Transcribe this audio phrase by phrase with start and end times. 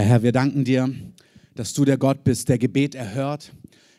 [0.00, 0.94] Ja, Herr, wir danken dir,
[1.54, 3.52] dass du der Gott bist, der Gebet erhört,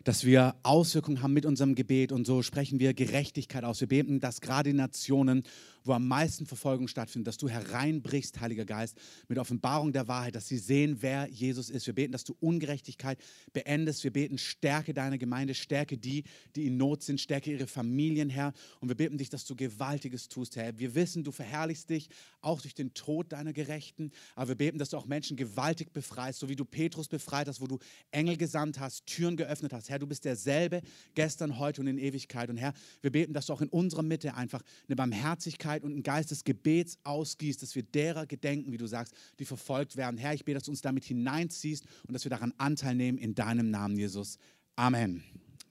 [0.03, 3.81] dass wir Auswirkungen haben mit unserem Gebet und so sprechen wir Gerechtigkeit aus.
[3.81, 5.43] Wir beten, dass gerade Nationen
[5.83, 8.97] wo am meisten Verfolgung stattfindet, dass du hereinbrichst, Heiliger Geist,
[9.27, 11.87] mit Offenbarung der Wahrheit, dass sie sehen, wer Jesus ist.
[11.87, 13.19] Wir beten, dass du Ungerechtigkeit
[13.53, 14.03] beendest.
[14.03, 16.23] Wir beten, stärke deine Gemeinde, stärke die,
[16.55, 18.53] die in Not sind, stärke ihre Familien, Herr.
[18.79, 20.77] Und wir beten dich, dass du Gewaltiges tust, Herr.
[20.77, 22.09] Wir wissen, du verherrlichst dich
[22.41, 26.39] auch durch den Tod deiner Gerechten, aber wir beten, dass du auch Menschen gewaltig befreist,
[26.39, 27.79] so wie du Petrus befreit hast, wo du
[28.11, 29.89] Engel gesandt hast, Türen geöffnet hast.
[29.89, 30.81] Herr, du bist derselbe
[31.15, 32.49] gestern, heute und in Ewigkeit.
[32.49, 35.93] Und Herr, wir beten, dass du auch in unserer Mitte einfach eine Barmherzigkeit Dankbarkeit und
[35.93, 40.17] einen Geist des Gebets ausgießt, dass wir derer gedenken, wie du sagst, die verfolgt werden.
[40.17, 43.35] Herr, ich bete, dass du uns damit hineinziehst und dass wir daran Anteil nehmen in
[43.35, 44.37] deinem Namen, Jesus.
[44.75, 45.23] Amen.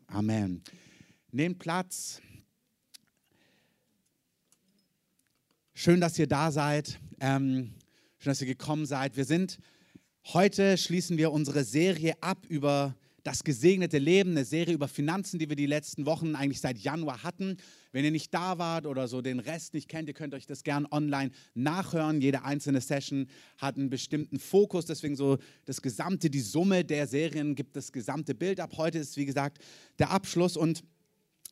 [0.07, 0.63] Amen.
[1.33, 2.21] Nehmt Platz.
[5.75, 6.99] Schön, dass ihr da seid.
[7.21, 7.75] Ähm,
[8.19, 9.17] schön, dass ihr gekommen seid.
[9.17, 9.59] Wir sind
[10.27, 15.49] heute schließen wir unsere Serie ab über das gesegnete Leben, eine Serie über Finanzen, die
[15.49, 17.59] wir die letzten Wochen eigentlich seit Januar hatten.
[17.93, 20.63] Wenn ihr nicht da wart oder so den Rest nicht kennt, ihr könnt euch das
[20.63, 22.21] gern online nachhören.
[22.21, 23.27] Jede einzelne Session
[23.59, 28.35] hat einen bestimmten Fokus, deswegen so das gesamte, die Summe der Serien gibt das gesamte
[28.35, 28.75] Bild ab.
[28.77, 29.59] Heute ist, wie gesagt,
[29.99, 30.85] der Abschluss und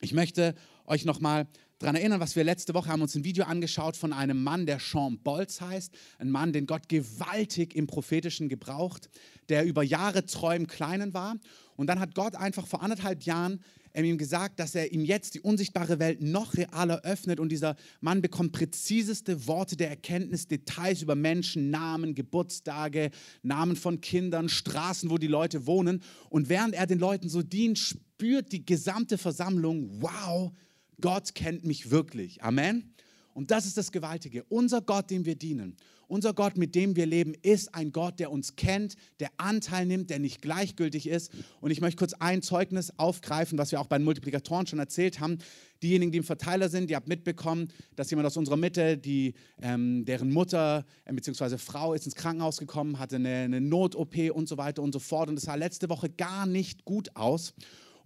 [0.01, 0.55] ich möchte
[0.87, 4.43] euch nochmal daran erinnern, was wir letzte Woche haben uns ein Video angeschaut von einem
[4.43, 5.93] Mann, der Sean Bolz heißt.
[6.19, 9.09] Ein Mann, den Gott gewaltig im Prophetischen gebraucht,
[9.49, 11.37] der über Jahre treu Kleinen war.
[11.77, 13.61] Und dann hat Gott einfach vor anderthalb Jahren
[13.95, 18.23] ihm gesagt, dass er ihm jetzt die unsichtbare Welt noch realer öffnet und dieser Mann
[18.23, 23.11] bekommt präziseste Worte der Erkenntnis, Details über Menschen, Namen, Geburtstage,
[23.43, 26.03] Namen von Kindern, Straßen, wo die Leute wohnen.
[26.31, 30.53] Und während er den Leuten so dient, spürt die gesamte Versammlung, wow,
[31.01, 32.43] Gott kennt mich wirklich.
[32.43, 32.95] Amen.
[33.39, 34.43] Und das ist das Gewaltige.
[34.49, 35.77] Unser Gott, dem wir dienen,
[36.09, 40.11] unser Gott, mit dem wir leben, ist ein Gott, der uns kennt, der Anteil nimmt,
[40.11, 41.31] der nicht gleichgültig ist.
[41.61, 45.21] Und ich möchte kurz ein Zeugnis aufgreifen, was wir auch bei den Multiplikatoren schon erzählt
[45.21, 45.39] haben.
[45.85, 50.05] Diejenigen, die im Verteiler sind, die habt mitbekommen, dass jemand aus unserer Mitte, die, ähm,
[50.05, 51.59] deren Mutter äh, bzw.
[51.59, 55.29] Frau ist ins Krankenhaus gekommen, hatte eine, eine Not-OP und so weiter und so fort.
[55.29, 57.55] Und es sah letzte Woche gar nicht gut aus.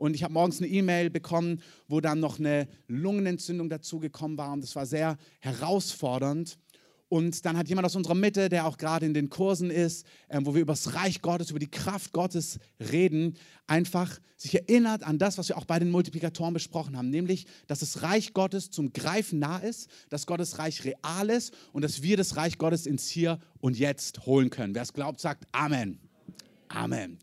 [0.03, 4.53] Und ich habe morgens eine E-Mail bekommen, wo dann noch eine Lungenentzündung dazugekommen war.
[4.53, 6.59] Und das war sehr herausfordernd.
[7.09, 10.41] Und dann hat jemand aus unserer Mitte, der auch gerade in den Kursen ist, äh,
[10.43, 13.35] wo wir über das Reich Gottes, über die Kraft Gottes reden,
[13.69, 17.79] einfach sich erinnert an das, was wir auch bei den Multiplikatoren besprochen haben, nämlich, dass
[17.79, 22.17] das Reich Gottes zum Greifen nah ist, dass Gottes Reich real ist und dass wir
[22.17, 24.75] das Reich Gottes ins Hier und Jetzt holen können.
[24.75, 26.01] Wer es glaubt, sagt Amen.
[26.67, 27.19] Amen.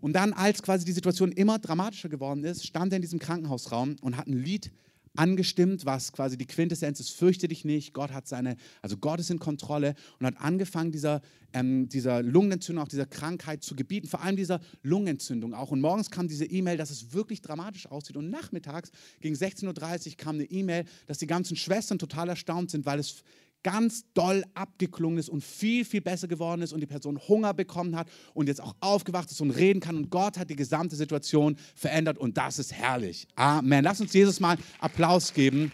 [0.00, 3.96] Und dann, als quasi die Situation immer dramatischer geworden ist, stand er in diesem Krankenhausraum
[4.00, 4.70] und hat ein Lied
[5.18, 9.30] angestimmt, was quasi die Quintessenz ist, fürchte dich nicht, Gott hat seine, also Gott ist
[9.30, 11.20] in Kontrolle und hat angefangen, dieser,
[11.52, 15.72] ähm, dieser Lungenentzündung, auch dieser Krankheit zu gebieten, vor allem dieser Lungenentzündung auch.
[15.72, 20.16] Und morgens kam diese E-Mail, dass es wirklich dramatisch aussieht und nachmittags gegen 16.30 Uhr
[20.16, 23.24] kam eine E-Mail, dass die ganzen Schwestern total erstaunt sind, weil es
[23.68, 27.96] ganz doll abgeklungen ist und viel, viel besser geworden ist und die Person Hunger bekommen
[27.96, 31.54] hat und jetzt auch aufgewacht ist und reden kann und Gott hat die gesamte Situation
[31.74, 33.28] verändert und das ist herrlich.
[33.34, 33.84] Amen.
[33.84, 35.70] Lass uns Jesus mal Applaus geben,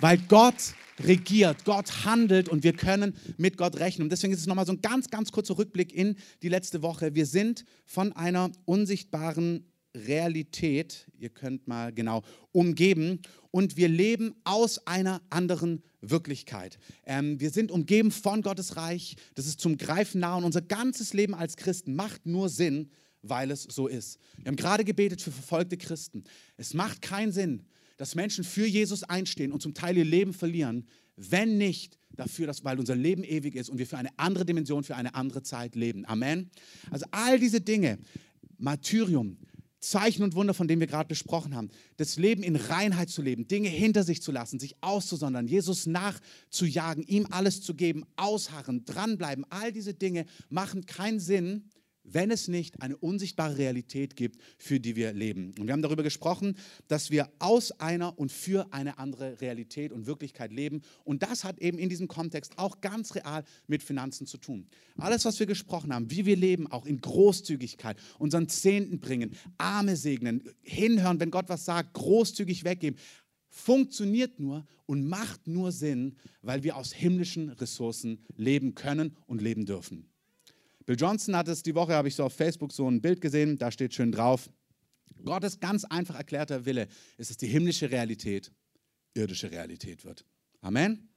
[0.00, 4.06] weil Gott regiert, Gott handelt und wir können mit Gott rechnen.
[4.06, 7.14] Und deswegen ist es nochmal so ein ganz, ganz kurzer Rückblick in die letzte Woche.
[7.14, 12.22] Wir sind von einer unsichtbaren Realität, ihr könnt mal genau,
[12.52, 13.20] umgeben
[13.50, 16.78] und wir leben aus einer anderen Wirklichkeit.
[17.04, 21.12] Ähm, wir sind umgeben von Gottes Reich, das ist zum Greifen nah und unser ganzes
[21.12, 22.90] Leben als Christen macht nur Sinn,
[23.22, 24.18] weil es so ist.
[24.38, 26.24] Wir haben gerade gebetet für verfolgte Christen.
[26.56, 27.62] Es macht keinen Sinn,
[27.96, 30.86] dass Menschen für Jesus einstehen und zum Teil ihr Leben verlieren,
[31.16, 34.82] wenn nicht dafür, dass, weil unser Leben ewig ist und wir für eine andere Dimension,
[34.84, 36.04] für eine andere Zeit leben.
[36.06, 36.50] Amen.
[36.90, 37.98] Also all diese Dinge,
[38.58, 39.36] Martyrium,
[39.82, 41.70] Zeichen und Wunder, von denen wir gerade besprochen haben.
[41.96, 47.02] Das Leben in Reinheit zu leben, Dinge hinter sich zu lassen, sich auszusondern, Jesus nachzujagen,
[47.04, 49.44] ihm alles zu geben, ausharren, dranbleiben.
[49.50, 51.68] All diese Dinge machen keinen Sinn,
[52.04, 55.54] wenn es nicht eine unsichtbare Realität gibt, für die wir leben.
[55.58, 56.56] Und wir haben darüber gesprochen,
[56.88, 60.82] dass wir aus einer und für eine andere Realität und Wirklichkeit leben.
[61.04, 64.66] Und das hat eben in diesem Kontext auch ganz real mit Finanzen zu tun.
[64.96, 69.96] Alles, was wir gesprochen haben, wie wir leben, auch in Großzügigkeit, unseren Zehnten bringen, Arme
[69.96, 72.98] segnen, hinhören, wenn Gott was sagt, großzügig weggeben,
[73.48, 79.66] funktioniert nur und macht nur Sinn, weil wir aus himmlischen Ressourcen leben können und leben
[79.66, 80.11] dürfen.
[80.84, 83.58] Bill Johnson hat es die Woche, habe ich so auf Facebook so ein Bild gesehen,
[83.58, 84.50] da steht schön drauf,
[85.24, 88.50] Gottes ganz einfach erklärter Wille ist, dass die himmlische Realität
[89.14, 90.24] irdische Realität wird.
[90.60, 91.08] Amen.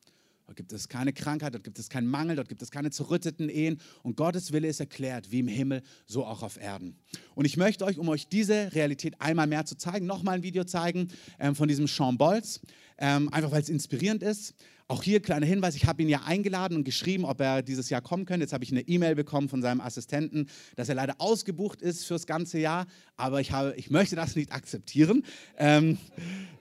[0.45, 3.49] Dort gibt es keine Krankheit, dort gibt es keinen Mangel, dort gibt es keine zerrütteten
[3.49, 3.79] Ehen.
[4.03, 6.99] Und Gottes Wille ist erklärt, wie im Himmel, so auch auf Erden.
[7.33, 10.63] Und ich möchte euch, um euch diese Realität einmal mehr zu zeigen, nochmal ein Video
[10.63, 11.07] zeigen
[11.39, 12.59] ähm, von diesem Sean Bolz,
[12.99, 14.53] ähm, einfach weil es inspirierend ist.
[14.87, 18.01] Auch hier kleiner Hinweis, ich habe ihn ja eingeladen und geschrieben, ob er dieses Jahr
[18.01, 18.43] kommen könnte.
[18.43, 22.27] Jetzt habe ich eine E-Mail bekommen von seinem Assistenten, dass er leider ausgebucht ist fürs
[22.27, 22.85] ganze Jahr,
[23.17, 25.23] aber ich, habe, ich möchte das nicht akzeptieren.
[25.57, 25.97] Ähm,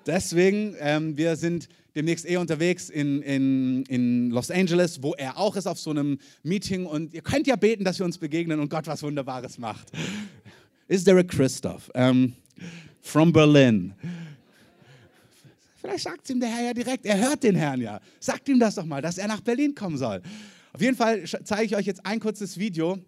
[0.07, 5.55] deswegen, ähm, wir sind demnächst eh unterwegs in, in, in Los Angeles, wo er auch
[5.57, 8.71] ist auf so einem Meeting und ihr könnt ja beten, dass wir uns begegnen und
[8.71, 9.93] Gott was Wunderbares macht.
[10.89, 12.33] Is there a Christoph um,
[13.03, 13.93] from Berlin?
[15.85, 18.01] Vielleicht sagt es ihm der Herr ja direkt, er hört den Herrn ja.
[18.19, 20.23] Sagt ihm das doch mal, dass er nach Berlin kommen soll.
[20.73, 22.99] Auf jeden Fall zeige ich euch jetzt ein kurzes Video,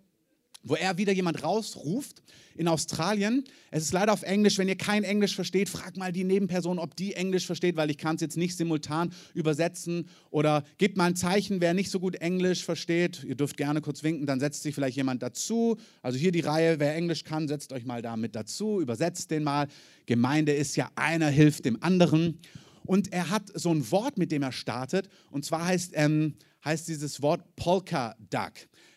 [0.63, 2.23] wo er wieder jemand rausruft
[2.55, 3.45] in Australien.
[3.71, 4.59] Es ist leider auf Englisch.
[4.59, 7.97] Wenn ihr kein Englisch versteht, fragt mal die Nebenperson, ob die Englisch versteht, weil ich
[7.97, 10.11] kann es jetzt nicht simultan übersetzen.
[10.29, 13.25] Oder gebt mal ein Zeichen, wer nicht so gut Englisch versteht.
[13.25, 15.79] Ihr dürft gerne kurz winken, dann setzt sich vielleicht jemand dazu.
[16.03, 19.45] Also hier die Reihe, wer Englisch kann, setzt euch mal da mit dazu, übersetzt den
[19.45, 19.67] mal.
[20.05, 22.39] Gemeinde ist ja, einer hilft dem anderen.
[22.87, 25.09] Und er hat so ein Wort, mit dem er startet.
[25.31, 26.35] Und zwar heißt, ähm,
[26.65, 28.53] heißt dieses Wort Polka Duck.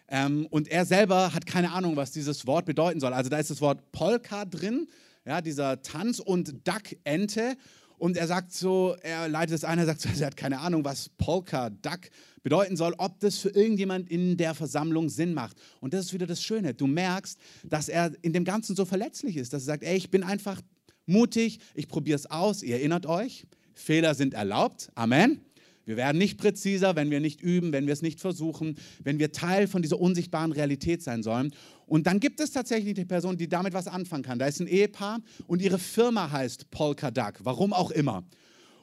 [0.08, 3.14] Ähm, und er selber hat keine Ahnung, was dieses Wort bedeuten soll.
[3.14, 4.88] Also da ist das Wort Polka drin,
[5.26, 7.56] ja, dieser Tanz und Duck Ente.
[8.00, 10.84] Und er sagt so, er leitet es ein, er sagt so, er hat keine Ahnung,
[10.84, 12.10] was Polka Duck
[12.42, 15.58] bedeuten soll, ob das für irgendjemand in der Versammlung Sinn macht.
[15.82, 16.74] Und das ist wieder das Schöne.
[16.74, 20.10] Du merkst, dass er in dem Ganzen so verletzlich ist, dass er sagt, ey, ich
[20.10, 20.62] bin einfach
[21.06, 22.64] mutig, ich probiere es aus.
[22.64, 23.46] Ihr erinnert euch,
[23.80, 24.90] Fehler sind erlaubt.
[24.96, 25.42] Amen.
[25.86, 29.32] Wir werden nicht präziser, wenn wir nicht üben, wenn wir es nicht versuchen, wenn wir
[29.32, 31.52] Teil von dieser unsichtbaren Realität sein sollen.
[31.88, 34.38] Und dann gibt es tatsächlich die Person, die damit was anfangen kann.
[34.38, 38.24] Da ist ein Ehepaar und ihre Firma heißt Polka Duck, warum auch immer.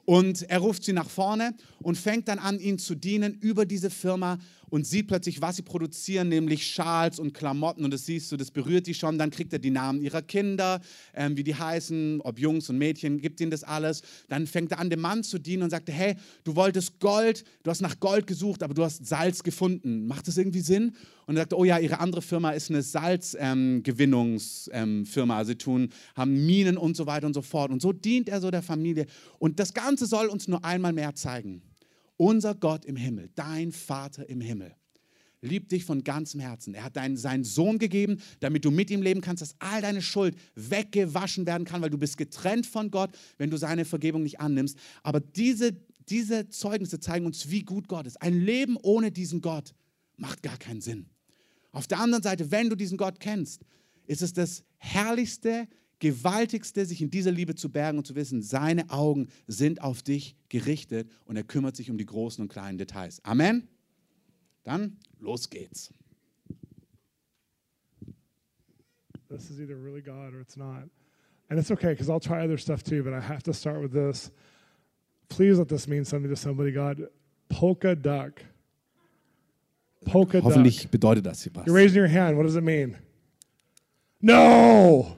[0.05, 3.91] Und er ruft sie nach vorne und fängt dann an, ihnen zu dienen über diese
[3.91, 4.39] Firma
[4.71, 7.85] und sieht plötzlich, was sie produzieren, nämlich Schals und Klamotten.
[7.85, 9.19] Und das siehst du, das berührt die schon.
[9.19, 10.81] Dann kriegt er die Namen ihrer Kinder,
[11.15, 14.03] ähm, wie die heißen, ob Jungs und Mädchen, gibt ihnen das alles.
[14.29, 17.71] Dann fängt er an, dem Mann zu dienen und sagt, hey, du wolltest Gold, du
[17.71, 20.07] hast nach Gold gesucht, aber du hast Salz gefunden.
[20.07, 20.95] Macht das irgendwie Sinn?
[21.27, 24.75] Und er sagt, oh ja, ihre andere Firma ist eine Salzgewinnungsfirma.
[24.75, 27.73] Ähm, also sie tun, haben Minen und so weiter und so fort.
[27.73, 29.07] Und so dient er so der Familie.
[29.39, 31.63] Und das Ganze soll uns nur einmal mehr zeigen.
[32.17, 34.75] Unser Gott im Himmel, dein Vater im Himmel,
[35.43, 36.75] liebt dich von ganzem Herzen.
[36.75, 40.03] Er hat deinen, seinen Sohn gegeben, damit du mit ihm leben kannst, dass all deine
[40.03, 44.41] Schuld weggewaschen werden kann, weil du bist getrennt von Gott, wenn du seine Vergebung nicht
[44.41, 44.79] annimmst.
[45.03, 45.77] Aber diese,
[46.09, 48.21] diese Zeugnisse zeigen uns, wie gut Gott ist.
[48.23, 49.75] Ein Leben ohne diesen Gott
[50.17, 51.11] macht gar keinen Sinn.
[51.73, 53.61] Auf der anderen Seite, wenn du diesen Gott kennst,
[54.07, 58.91] ist es das herrlichste, gewaltigste, sich in dieser Liebe zu bergen und zu wissen, seine
[58.91, 63.25] Augen sind auf dich gerichtet und er kümmert sich um die großen und kleinen Details.
[63.25, 63.69] Amen.
[64.65, 65.93] Dann los geht's.
[69.29, 70.89] This is either really God or it's not.
[71.49, 73.93] And it's okay because I'll try other stuff too, but I have to start with
[73.93, 74.31] this.
[75.29, 77.09] Please let this mean something to somebody, God.
[77.49, 78.43] Polka duck.
[80.05, 80.91] Polka Hoffentlich duck.
[80.93, 81.67] bedeutet das hier was.
[81.67, 82.37] You're raising your hand.
[82.37, 82.97] What does it mean?
[84.21, 85.17] No!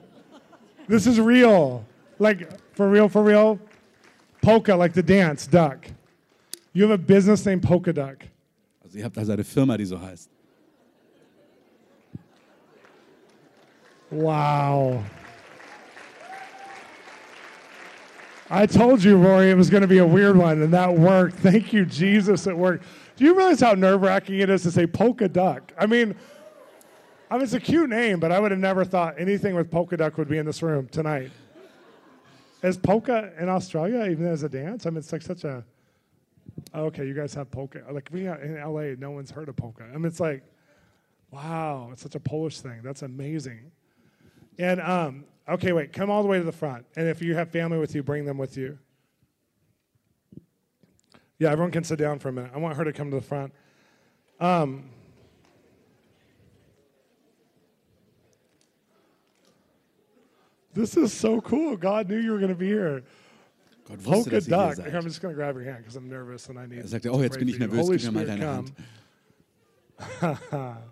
[0.89, 1.85] This is real.
[2.17, 3.59] Like, for real, for real?
[4.41, 5.87] Polka, like the dance, duck.
[6.73, 8.25] You have a business named Polka Duck.
[8.83, 10.27] Also ihr habt also eine Firma, die so heißt.
[14.11, 15.03] Wow.
[18.49, 21.35] I told you, Rory, it was going to be a weird one, and that worked.
[21.37, 22.83] Thank you, Jesus, it worked.
[23.15, 25.71] Do you realize how nerve wracking it is to say polka duck?
[25.77, 26.15] I mean,
[27.29, 29.95] I mean, it's a cute name, but I would have never thought anything with polka
[29.97, 31.31] duck would be in this room tonight.
[32.63, 34.85] Is polka in Australia even as a dance?
[34.85, 35.63] I mean, it's like such a.
[36.73, 37.83] oh, okay, you guys have polka.
[37.91, 39.83] Like we in LA, no one's heard of polka.
[39.83, 40.43] I mean, it's like,
[41.31, 42.81] wow, it's such a Polish thing.
[42.83, 43.71] That's amazing.
[44.57, 46.85] And um, okay, wait, come all the way to the front.
[46.95, 48.77] And if you have family with you, bring them with you.
[51.37, 52.51] Yeah, everyone can sit down for a minute.
[52.53, 53.53] I want her to come to the front.
[54.41, 54.89] Um,
[60.73, 61.75] this is so cool.
[61.77, 63.03] God knew you were going to be here.
[63.87, 64.85] Gott wusste, Polka dass ihr hier duck.
[64.85, 66.79] Here, I'm just going to grab your hand because I'm nervous and I need.
[66.79, 67.69] Er sagte, oh, jetzt to bin ich for you.
[67.69, 68.63] nervös, Holy gib mir mal Spirit, deine.
[70.21, 70.77] Hand.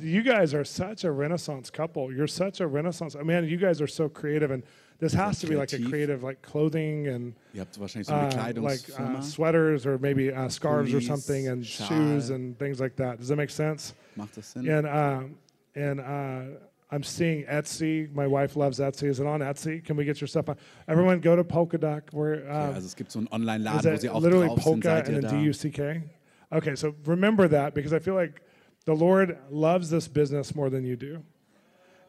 [0.00, 2.12] You guys are such a renaissance couple.
[2.12, 3.16] You're such a renaissance.
[3.16, 4.62] I mean, you guys are so creative, and
[4.98, 5.88] this has to be like a kreativ.
[5.88, 10.30] creative, like clothing and Ihr habt wahrscheinlich so eine uh, like uh, sweaters or maybe
[10.30, 11.88] uh, scarves or Pullis, something, and Schal.
[11.88, 13.18] shoes and things like that.
[13.18, 13.94] Does that make sense?
[14.16, 14.68] Macht das Sinn?
[14.68, 15.36] And um,
[15.74, 16.42] and uh,
[16.90, 18.12] I'm seeing Etsy.
[18.14, 19.04] My wife loves Etsy.
[19.04, 19.84] Is it on Etsy?
[19.84, 20.56] Can we get your stuff on?
[20.86, 22.02] Everyone go to Polkadot.
[22.12, 24.82] We're, Ja, um, also es gibt so einen Online-Laden, wo sie auch literally drauf sind.
[24.82, 25.40] Polka ihr and then?
[25.40, 26.02] D-U-C-K?
[26.50, 28.40] Okay, so remember that because I feel like
[28.86, 31.22] the Lord loves this business more than you do.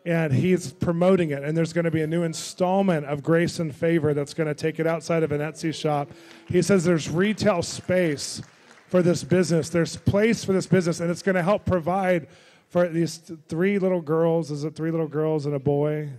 [0.06, 1.44] And he's promoting it.
[1.44, 4.56] And there's going to be a new installment of grace and favor that's going to
[4.56, 6.10] take it outside of an Etsy shop.
[6.48, 8.42] He says there's retail space
[8.88, 12.28] for this business, there's place for this business, and it's going to help provide
[12.70, 14.52] for these th- three little girls.
[14.52, 16.10] Is it three little girls and a boy?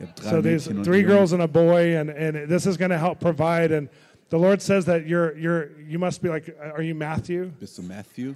[0.00, 2.90] Ihr habt drei So these three girls and a boy, and, and this is going
[2.90, 3.72] to help provide.
[3.72, 3.88] And
[4.30, 7.46] the Lord says that you're you're you must be like, are you Matthew?
[7.60, 8.34] Bist du Matthew?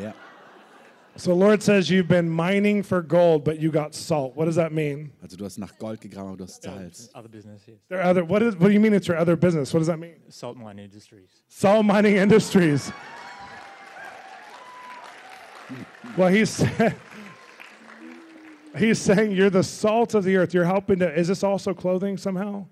[0.00, 0.12] yeah.
[1.16, 4.34] So the Lord says you've been mining for gold, but you got salt.
[4.34, 5.12] What does that mean?
[5.22, 7.08] Also du hast nach Gold gegraben, aber du hast Salz.
[7.14, 7.76] Other business, yes.
[7.88, 8.24] There are other.
[8.24, 8.56] What is?
[8.56, 8.92] What do you mean?
[8.94, 9.72] It's your other business?
[9.72, 10.16] What does that mean?
[10.28, 11.30] Salt mining industries.
[11.48, 12.90] Salt mining industries.
[16.16, 16.64] Well, he's
[18.76, 20.54] he's saying you're the salt of the earth.
[20.54, 21.18] You're helping to.
[21.18, 22.66] Is this also clothing somehow?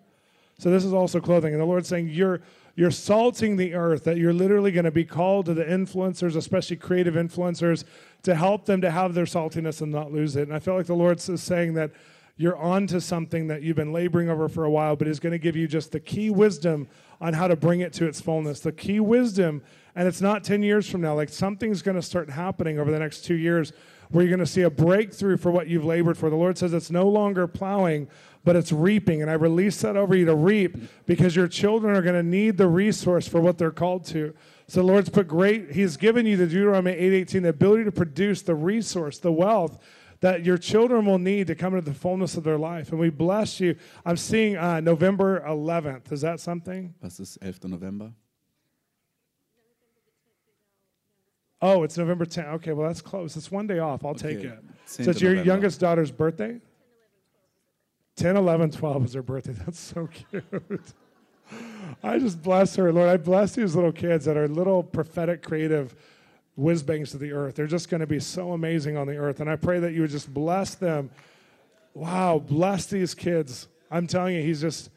[0.59, 2.41] So this is also clothing, and the Lord's saying you're
[2.75, 4.05] you're salting the earth.
[4.05, 7.85] That you're literally going to be called to the influencers, especially creative influencers,
[8.23, 10.43] to help them to have their saltiness and not lose it.
[10.43, 11.91] And I feel like the Lord is saying that
[12.37, 15.39] you're onto something that you've been laboring over for a while, but is going to
[15.39, 16.89] give you just the key wisdom
[17.21, 18.61] on how to bring it to its fullness.
[18.61, 19.63] The key wisdom,
[19.95, 22.99] and it's not 10 years from now, like something's going to start happening over the
[22.99, 23.73] next two years
[24.11, 26.31] where you're going to see a breakthrough for what you've labored for.
[26.31, 28.09] The Lord says it's no longer plowing,
[28.45, 29.23] but it's reaping.
[29.23, 32.59] And I release that over you to reap because your children are going to need
[32.59, 34.35] the resource for what they're called to.
[34.67, 38.43] So the Lord's put great, He's given you the Deuteronomy 8:18, the ability to produce
[38.43, 39.79] the resource, the wealth
[40.21, 42.91] that your children will need to come into the fullness of their life.
[42.91, 43.75] And we bless you.
[44.07, 46.13] I'm seeing uh, November 11th.
[46.13, 46.95] Is that something?
[47.03, 47.71] Was ist 11.
[47.71, 48.13] November?
[51.65, 52.55] Oh, it's November 10th.
[52.55, 53.37] Okay, well, that's close.
[53.37, 54.05] It's one day off.
[54.05, 54.59] I'll take it.
[54.87, 55.47] 10th So it's your November.
[55.53, 56.61] youngest daughter's birthday?
[58.17, 59.53] 10, 11, 12 is her birthday.
[59.65, 60.45] That's so cute.
[62.03, 63.09] I just bless her, Lord.
[63.09, 65.95] I bless these little kids that are little prophetic, creative
[66.57, 67.55] whiz bangs to the earth.
[67.55, 69.41] They're just going to be so amazing on the earth.
[69.41, 71.11] And I pray that you would just bless them.
[71.95, 73.69] Wow, bless these kids.
[73.91, 74.91] I'm telling you, He's just,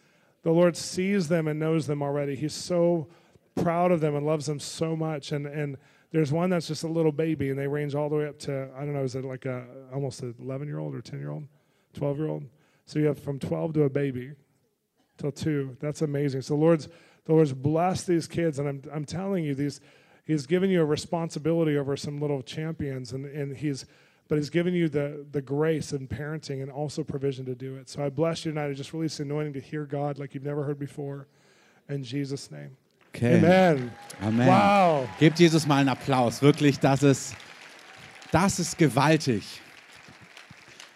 [0.43, 2.35] the Lord sees them and knows them already.
[2.35, 3.07] He's so
[3.55, 5.31] proud of them and loves them so much.
[5.31, 5.77] And, and
[6.11, 8.69] there's one that's just a little baby, and they range all the way up to,
[8.75, 11.31] I don't know, is it like a almost an 11 year old or 10 year
[11.31, 11.47] old,
[11.93, 12.45] 12 year old?
[12.85, 14.33] So you have from 12 to a baby
[15.17, 15.75] till two.
[15.79, 16.41] That's amazing.
[16.41, 16.87] So the Lord's
[17.25, 19.81] the Lord's blessed these kids, and I'm I'm telling you, these
[20.25, 23.85] He's given you a responsibility over some little champions, and, and He's
[24.27, 27.89] but He's given you the the grace and parenting and also provision to do it.
[27.89, 28.69] So I bless you tonight.
[28.69, 31.27] I just release the anointing to hear God like you've never heard before.
[31.87, 32.77] In Jesus' name.
[33.15, 33.37] Okay.
[33.37, 33.91] Amen.
[34.21, 34.47] Amen.
[34.47, 35.07] Wow.
[35.19, 36.41] Gebt Jesus mal einen Applaus.
[36.41, 37.35] Wirklich, das ist,
[38.31, 39.61] das ist gewaltig.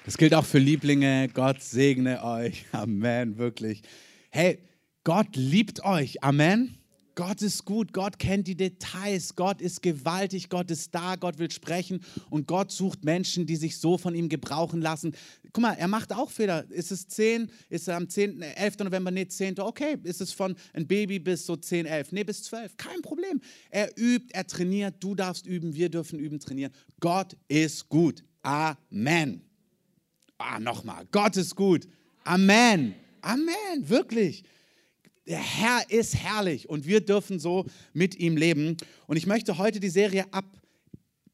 [0.05, 1.29] Das gilt auch für Lieblinge.
[1.33, 2.65] Gott segne euch.
[2.71, 3.83] Amen, wirklich.
[4.31, 4.59] Hey,
[5.03, 6.23] Gott liebt euch.
[6.23, 6.78] Amen.
[7.19, 11.51] Gott ist gut, Gott kennt die Details, Gott ist gewaltig, Gott ist da, Gott will
[11.51, 11.99] sprechen
[12.29, 15.13] und Gott sucht Menschen, die sich so von ihm gebrauchen lassen.
[15.51, 16.63] Guck mal, er macht auch Fehler.
[16.71, 18.79] Ist es 10, ist er am 10., 11.
[18.85, 19.59] November, nee, 10.
[19.59, 23.41] Okay, ist es von ein Baby bis so 10, 11, nee, bis 12, kein Problem.
[23.69, 26.71] Er übt, er trainiert, du darfst üben, wir dürfen üben, trainieren.
[27.01, 28.23] Gott ist gut.
[28.43, 29.41] Amen.
[30.38, 31.85] Ah, nochmal, Gott ist gut.
[32.23, 32.95] Amen.
[33.21, 34.45] Amen, wirklich.
[35.29, 38.77] Der Herr ist herrlich und wir dürfen so mit ihm leben.
[39.05, 40.45] Und ich möchte heute die Serie ab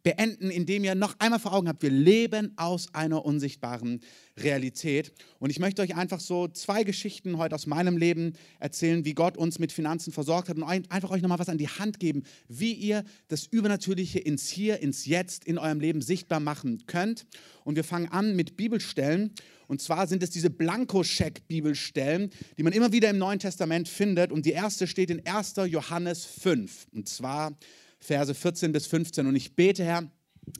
[0.05, 4.01] beenden, indem ihr noch einmal vor Augen habt, wir leben aus einer unsichtbaren
[4.37, 5.11] Realität.
[5.39, 9.35] Und ich möchte euch einfach so zwei Geschichten heute aus meinem Leben erzählen, wie Gott
[9.35, 12.21] uns mit Finanzen versorgt hat und ein- einfach euch nochmal was an die Hand geben,
[12.47, 17.25] wie ihr das Übernatürliche ins Hier, ins Jetzt, in eurem Leben sichtbar machen könnt.
[17.63, 19.31] Und wir fangen an mit Bibelstellen.
[19.67, 24.31] Und zwar sind es diese Blankoscheck-Bibelstellen, die man immer wieder im Neuen Testament findet.
[24.31, 25.65] Und die erste steht in 1.
[25.65, 26.85] Johannes 5.
[26.93, 27.57] Und zwar
[28.05, 29.25] Verse 14 bis 15.
[29.25, 30.09] Und ich bete, Herr,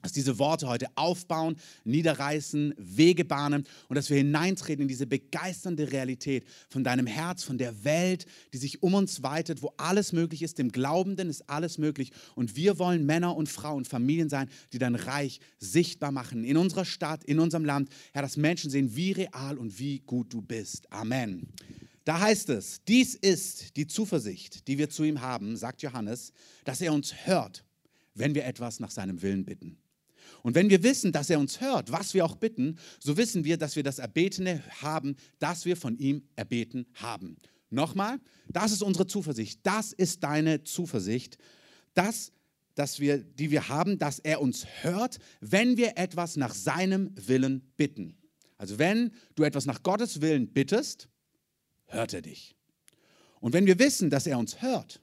[0.02, 5.92] dass diese Worte heute aufbauen, niederreißen, Wege bahnen und dass wir hineintreten in diese begeisternde
[5.92, 10.42] Realität von deinem Herz, von der Welt, die sich um uns weitet, wo alles möglich
[10.42, 10.58] ist.
[10.58, 12.12] Dem Glaubenden ist alles möglich.
[12.36, 16.86] Und wir wollen Männer und Frauen, Familien sein, die dein Reich sichtbar machen in unserer
[16.86, 17.90] Stadt, in unserem Land.
[18.14, 20.92] Herr, dass Menschen sehen, wie real und wie gut du bist.
[20.92, 21.48] Amen.
[22.06, 26.32] Da heißt es, dies ist die Zuversicht, die wir zu ihm haben, sagt Johannes,
[26.64, 27.66] dass er uns hört,
[28.14, 29.78] wenn wir etwas nach seinem Willen bitten.
[30.44, 33.58] Und wenn wir wissen, dass er uns hört, was wir auch bitten, so wissen wir,
[33.58, 37.38] dass wir das Erbetene haben, das wir von ihm erbeten haben.
[37.72, 38.20] Nochmal,
[38.50, 41.40] das ist unsere Zuversicht, das ist deine Zuversicht,
[41.96, 42.32] das,
[42.76, 47.62] dass wir, die wir haben, dass er uns hört, wenn wir etwas nach seinem Willen
[47.76, 48.16] bitten.
[48.58, 51.10] Also wenn du etwas nach Gottes Willen bittest,
[51.88, 52.56] hört er dich.
[53.40, 55.02] Und wenn wir wissen, dass er uns hört,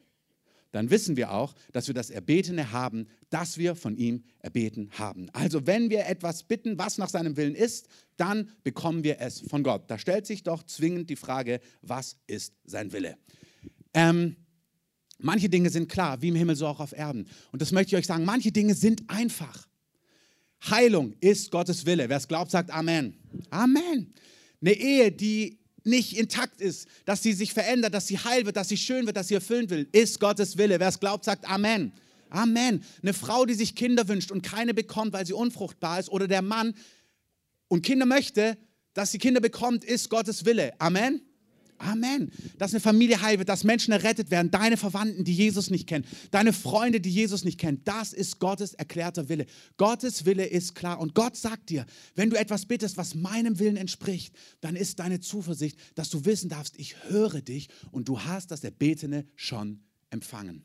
[0.72, 5.28] dann wissen wir auch, dass wir das Erbetene haben, das wir von ihm erbeten haben.
[5.32, 9.62] Also wenn wir etwas bitten, was nach seinem Willen ist, dann bekommen wir es von
[9.62, 9.84] Gott.
[9.88, 13.16] Da stellt sich doch zwingend die Frage, was ist sein Wille?
[13.92, 14.36] Ähm,
[15.18, 17.28] manche Dinge sind klar, wie im Himmel so auch auf Erden.
[17.52, 19.68] Und das möchte ich euch sagen, manche Dinge sind einfach.
[20.70, 22.08] Heilung ist Gottes Wille.
[22.08, 23.14] Wer es glaubt, sagt Amen.
[23.50, 24.14] Amen.
[24.60, 28.68] Eine Ehe, die nicht intakt ist, dass sie sich verändert, dass sie heil wird, dass
[28.68, 30.78] sie schön wird, dass sie erfüllen will, ist Gottes Wille.
[30.80, 31.92] Wer es glaubt, sagt Amen.
[32.30, 32.82] Amen.
[33.02, 36.42] Eine Frau, die sich Kinder wünscht und keine bekommt, weil sie unfruchtbar ist, oder der
[36.42, 36.74] Mann
[37.68, 38.56] und Kinder möchte,
[38.94, 40.72] dass sie Kinder bekommt, ist Gottes Wille.
[40.78, 41.20] Amen.
[41.82, 42.30] Amen.
[42.58, 46.04] Dass eine Familie heil wird, dass Menschen errettet werden, deine Verwandten, die Jesus nicht kennen,
[46.30, 47.80] deine Freunde, die Jesus nicht kennen.
[47.84, 49.46] Das ist Gottes erklärter Wille.
[49.76, 51.00] Gottes Wille ist klar.
[51.00, 51.84] Und Gott sagt dir,
[52.14, 56.48] wenn du etwas bittest, was meinem Willen entspricht, dann ist deine Zuversicht, dass du wissen
[56.48, 60.64] darfst, ich höre dich und du hast das Erbetene schon empfangen.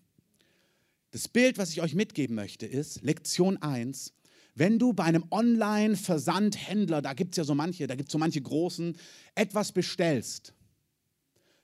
[1.12, 4.14] Das Bild, was ich euch mitgeben möchte, ist Lektion 1.
[4.54, 8.18] Wenn du bei einem Online-Versandhändler, da gibt es ja so manche, da gibt es so
[8.18, 8.98] manche großen,
[9.36, 10.54] etwas bestellst,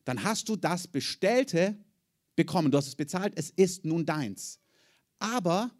[0.06, 1.78] dann hast du das Bestellte
[2.36, 2.72] bekommen.
[2.72, 4.60] Du hast es bezahlt, es ist nun deins.
[5.20, 5.72] Aber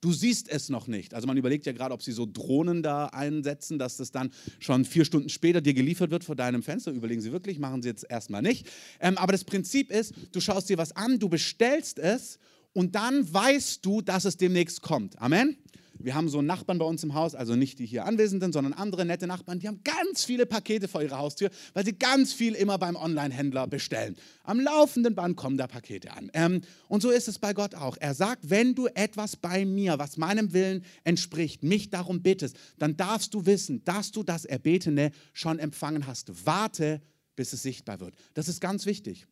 [0.00, 1.14] du siehst es noch nicht.
[1.14, 4.84] Also man überlegt ja gerade, ob sie so Drohnen da einsetzen, dass das dann schon
[4.84, 6.92] vier Stunden später dir geliefert wird vor deinem Fenster.
[6.92, 8.66] Überlegen sie wirklich, machen sie jetzt erstmal nicht.
[9.00, 12.38] Ähm, aber das Prinzip ist, du schaust dir was an, du bestellst es
[12.72, 15.20] und dann weißt du, dass es demnächst kommt.
[15.20, 15.56] Amen.
[16.00, 19.04] Wir haben so Nachbarn bei uns im Haus, also nicht die hier Anwesenden, sondern andere
[19.04, 22.78] nette Nachbarn, die haben ganz viele Pakete vor ihrer Haustür, weil sie ganz viel immer
[22.78, 24.16] beim Online-Händler bestellen.
[24.44, 26.30] Am laufenden Band kommen da Pakete an.
[26.34, 27.96] Ähm, und so ist es bei Gott auch.
[27.98, 32.96] Er sagt, wenn du etwas bei mir, was meinem Willen entspricht, mich darum bittest, dann
[32.96, 36.46] darfst du wissen, dass du das Erbetene schon empfangen hast.
[36.46, 37.00] Warte,
[37.36, 38.14] bis es sichtbar wird.
[38.34, 39.26] Das ist ganz wichtig.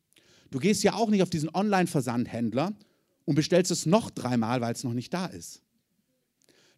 [0.50, 2.72] Du gehst ja auch nicht auf diesen Online-Versandhändler
[3.24, 5.62] und bestellst es noch dreimal, weil es noch nicht da ist.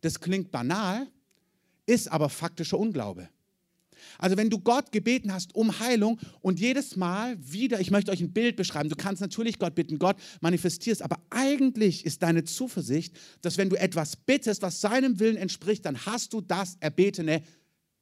[0.01, 1.07] Das klingt banal,
[1.87, 3.29] ist aber faktischer Unglaube.
[4.19, 8.21] Also wenn du Gott gebeten hast um Heilung und jedes Mal wieder, ich möchte euch
[8.21, 13.17] ein Bild beschreiben, du kannst natürlich Gott bitten, Gott manifestierst, aber eigentlich ist deine Zuversicht,
[13.41, 17.43] dass wenn du etwas bittest, was seinem Willen entspricht, dann hast du das Erbetene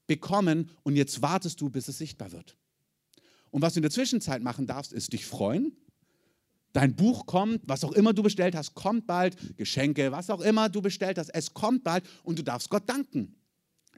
[0.06, 2.56] bekommen und jetzt wartest du, bis es sichtbar wird.
[3.50, 5.72] Und was du in der Zwischenzeit machen darfst, ist dich freuen
[6.76, 9.56] Dein Buch kommt, was auch immer du bestellt hast, kommt bald.
[9.56, 13.34] Geschenke, was auch immer du bestellt hast, es kommt bald und du darfst Gott danken.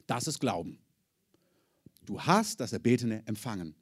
[0.07, 0.79] Das ist Glauben.
[2.05, 3.75] Du hast das Erbetene empfangen.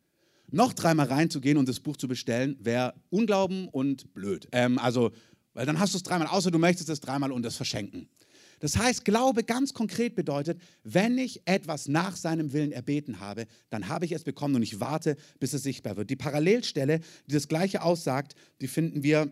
[0.50, 4.48] Noch dreimal reinzugehen und das Buch zu bestellen, wäre Unglauben und blöd.
[4.52, 5.12] Ähm, also,
[5.54, 8.10] weil dann hast du es dreimal, außer du möchtest es dreimal und es verschenken.
[8.60, 13.88] Das heißt, Glaube ganz konkret bedeutet, wenn ich etwas nach seinem Willen erbeten habe, dann
[13.88, 16.10] habe ich es bekommen und ich warte, bis es sichtbar wird.
[16.10, 19.32] Die Parallelstelle, die das gleiche aussagt, die finden wir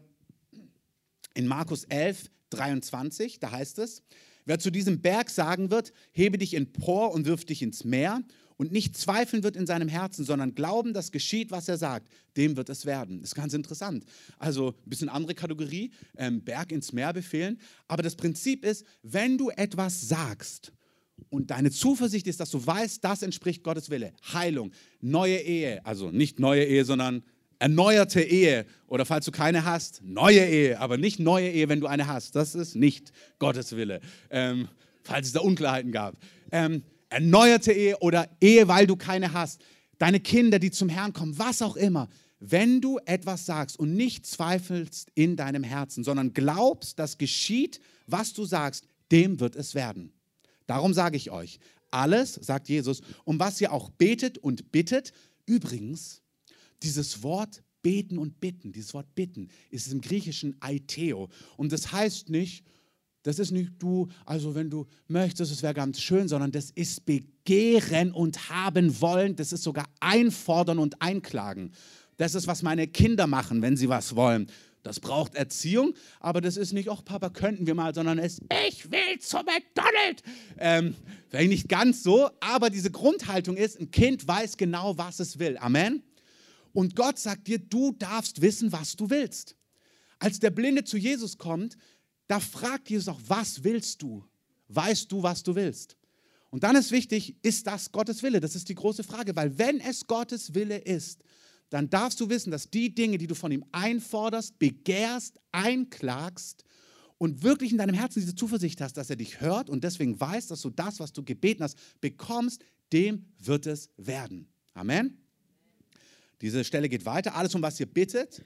[1.33, 3.39] in Markus 11, 23.
[3.39, 4.03] Da heißt es,
[4.45, 8.21] wer zu diesem Berg sagen wird, hebe dich empor und wirf dich ins Meer
[8.57, 12.55] und nicht zweifeln wird in seinem Herzen, sondern glauben, dass geschieht, was er sagt, dem
[12.57, 13.21] wird es werden.
[13.21, 14.05] Ist ganz interessant.
[14.37, 17.59] Also ein bisschen andere Kategorie, ähm, Berg ins Meer befehlen.
[17.87, 20.71] Aber das Prinzip ist, wenn du etwas sagst
[21.29, 26.11] und deine Zuversicht ist, dass du weißt, das entspricht Gottes Wille, Heilung, neue Ehe, also
[26.11, 27.23] nicht neue Ehe, sondern
[27.59, 31.87] erneuerte Ehe oder falls du keine hast, neue Ehe, aber nicht neue Ehe, wenn du
[31.87, 32.35] eine hast.
[32.35, 34.67] Das ist nicht Gottes Wille, ähm,
[35.03, 36.17] falls es da Unklarheiten gab.
[36.51, 36.83] Ähm,
[37.15, 39.61] erneuerte Ehe oder Ehe, weil du keine hast,
[39.97, 42.09] deine Kinder, die zum Herrn kommen, was auch immer.
[42.41, 48.33] Wenn du etwas sagst und nicht zweifelst in deinem Herzen, sondern glaubst, dass geschieht, was
[48.33, 50.11] du sagst, dem wird es werden.
[50.67, 55.13] Darum sage ich euch, alles, sagt Jesus, um was ihr auch betet und bittet,
[55.45, 56.21] übrigens,
[56.83, 61.29] dieses Wort beten und bitten, dieses Wort bitten, ist im Griechischen Aiteo.
[61.55, 62.65] Und das heißt nicht,
[63.25, 67.07] das ist nicht du, also wenn du möchtest, es wäre ganz schön, sondern das ist
[67.07, 69.35] begehren und haben wollen.
[69.35, 71.71] Das ist sogar einfordern und einklagen.
[72.17, 74.45] Das ist, was meine Kinder machen, wenn sie was wollen.
[74.83, 78.43] Das braucht Erziehung, aber das ist nicht, ach Papa, könnten wir mal, sondern es ist,
[78.67, 80.21] ich will zu McDonald's.
[80.59, 80.93] Ähm,
[81.29, 85.57] vielleicht nicht ganz so, aber diese Grundhaltung ist, ein Kind weiß genau, was es will.
[85.57, 86.03] Amen.
[86.73, 89.55] Und Gott sagt dir, du darfst wissen, was du willst.
[90.19, 91.75] Als der Blinde zu Jesus kommt,
[92.27, 94.23] da fragt Jesus auch, was willst du?
[94.67, 95.95] Weißt du, was du willst?
[96.49, 98.39] Und dann ist wichtig, ist das Gottes Wille?
[98.39, 101.23] Das ist die große Frage, weil wenn es Gottes Wille ist,
[101.69, 106.63] dann darfst du wissen, dass die Dinge, die du von ihm einforderst, begehrst, einklagst
[107.17, 110.49] und wirklich in deinem Herzen diese Zuversicht hast, dass er dich hört und deswegen weißt,
[110.49, 114.47] dass du das, was du gebeten hast, bekommst, dem wird es werden.
[114.73, 115.17] Amen.
[116.41, 117.35] Diese Stelle geht weiter.
[117.35, 118.41] Alles, um was ihr bittet,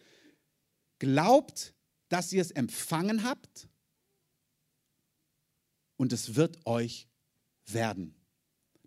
[1.00, 1.74] glaubt,
[2.08, 3.69] dass ihr es empfangen habt
[6.00, 7.10] und es wird euch
[7.66, 8.16] werden.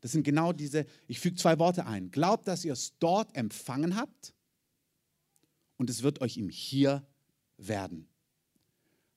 [0.01, 2.11] Das sind genau diese, ich füge zwei Worte ein.
[2.11, 4.35] Glaubt, dass ihr es dort empfangen habt
[5.77, 7.07] und es wird euch im Hier
[7.59, 8.09] werden.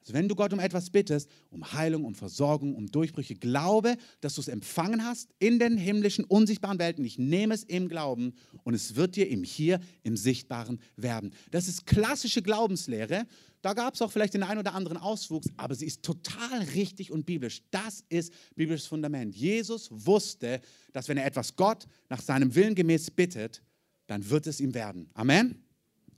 [0.05, 4.35] Also wenn du Gott um etwas bittest, um Heilung, um Versorgung, um Durchbrüche, glaube, dass
[4.35, 7.03] du es empfangen hast in den himmlischen, unsichtbaren Welten.
[7.03, 11.33] Ich nehme es im Glauben und es wird dir im Hier, im Sichtbaren werden.
[11.49, 13.25] Das ist klassische Glaubenslehre.
[13.63, 17.11] Da gab es auch vielleicht den einen oder anderen Auswuchs, aber sie ist total richtig
[17.11, 17.63] und biblisch.
[17.71, 19.35] Das ist biblisches Fundament.
[19.35, 20.61] Jesus wusste,
[20.93, 23.63] dass wenn er etwas Gott nach seinem Willen gemäß bittet,
[24.05, 25.09] dann wird es ihm werden.
[25.15, 25.63] Amen.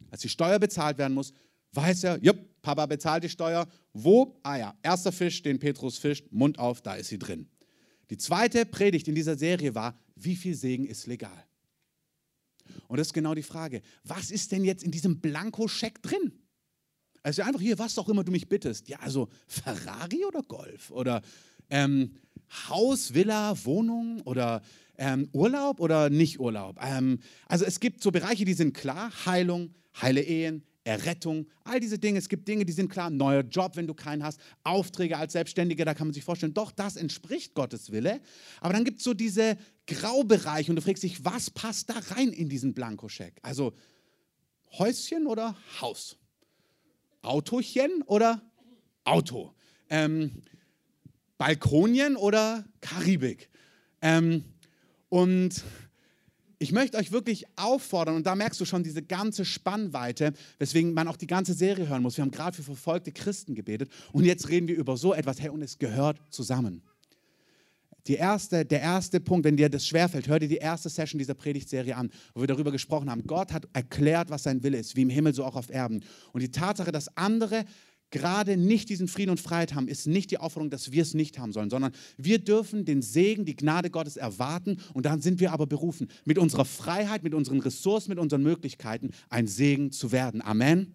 [0.10, 1.32] Als die Steuer bezahlt werden muss,
[1.78, 3.68] weiß er, jupp, Papa bezahlt die Steuer.
[3.94, 4.38] Wo?
[4.44, 7.48] Ah ja, erster Fisch, den Petrus fischt, Mund auf, da ist sie drin.
[8.10, 11.46] Die zweite Predigt in dieser Serie war, wie viel Segen ist legal?
[12.88, 16.34] Und das ist genau die Frage, was ist denn jetzt in diesem Blankoscheck drin?
[17.24, 18.88] Also einfach hier, was auch immer du mich bittest.
[18.90, 21.22] Ja, also Ferrari oder Golf oder
[21.70, 22.16] ähm,
[22.70, 24.62] Haus, Villa, Wohnung oder
[24.98, 26.78] ähm, Urlaub oder nicht Urlaub.
[26.82, 32.00] Ähm, also es gibt so Bereiche, die sind klar, Heilung, heile Ehen, Errettung, all diese
[32.00, 32.18] Dinge.
[32.18, 33.10] Es gibt Dinge, die sind klar.
[33.10, 34.40] Neuer Job, wenn du keinen hast.
[34.64, 38.22] Aufträge als Selbstständiger, da kann man sich vorstellen, doch, das entspricht Gottes Wille.
[38.62, 42.30] Aber dann gibt es so diese Graubereiche und du fragst dich, was passt da rein
[42.30, 43.38] in diesen Blankoscheck?
[43.42, 43.74] Also
[44.78, 46.18] Häuschen oder Haus?
[47.22, 48.42] Autochen oder
[49.04, 49.54] Auto?
[49.90, 50.42] Ähm,
[51.38, 53.50] Balkonien oder Karibik?
[54.02, 54.46] Ähm,
[55.10, 55.64] und
[56.60, 61.08] ich möchte euch wirklich auffordern, und da merkst du schon diese ganze Spannweite, weswegen man
[61.08, 62.18] auch die ganze Serie hören muss.
[62.18, 65.50] Wir haben gerade für verfolgte Christen gebetet und jetzt reden wir über so etwas, hey,
[65.50, 66.82] und es gehört zusammen.
[68.08, 71.34] Die erste, der erste Punkt, wenn dir das schwerfällt, hör dir die erste Session dieser
[71.34, 73.24] Predigtserie an, wo wir darüber gesprochen haben.
[73.28, 76.04] Gott hat erklärt, was sein Wille ist, wie im Himmel, so auch auf Erden.
[76.32, 77.66] Und die Tatsache, dass andere
[78.12, 81.40] gerade nicht diesen Frieden und Freiheit haben, ist nicht die Aufforderung, dass wir es nicht
[81.40, 85.52] haben sollen, sondern wir dürfen den Segen, die Gnade Gottes erwarten und dann sind wir
[85.52, 90.42] aber berufen, mit unserer Freiheit, mit unseren Ressourcen, mit unseren Möglichkeiten ein Segen zu werden.
[90.42, 90.94] Amen.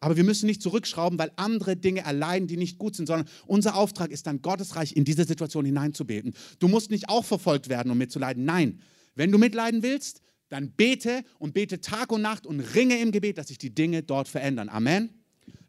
[0.00, 3.74] Aber wir müssen nicht zurückschrauben, weil andere Dinge erleiden, die nicht gut sind, sondern unser
[3.74, 6.34] Auftrag ist dann, Gottes Reich in diese Situation hineinzubeten.
[6.58, 8.44] Du musst nicht auch verfolgt werden, um mitzuleiden.
[8.44, 8.80] Nein,
[9.14, 13.38] wenn du mitleiden willst, dann bete und bete Tag und Nacht und ringe im Gebet,
[13.38, 14.68] dass sich die Dinge dort verändern.
[14.68, 15.23] Amen.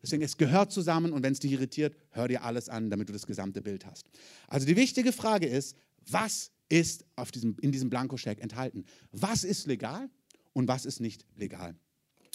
[0.06, 3.13] Deswegen, es gehört zusammen und wenn es dich irritiert, hör dir alles an, damit du
[3.13, 4.06] das gesamte Bild hast.
[4.48, 5.76] Also die wichtige Frage ist,
[6.08, 8.86] was ist auf diesem, in diesem Blankoscheck enthalten?
[9.12, 10.08] Was ist legal
[10.54, 11.74] und was ist nicht legal?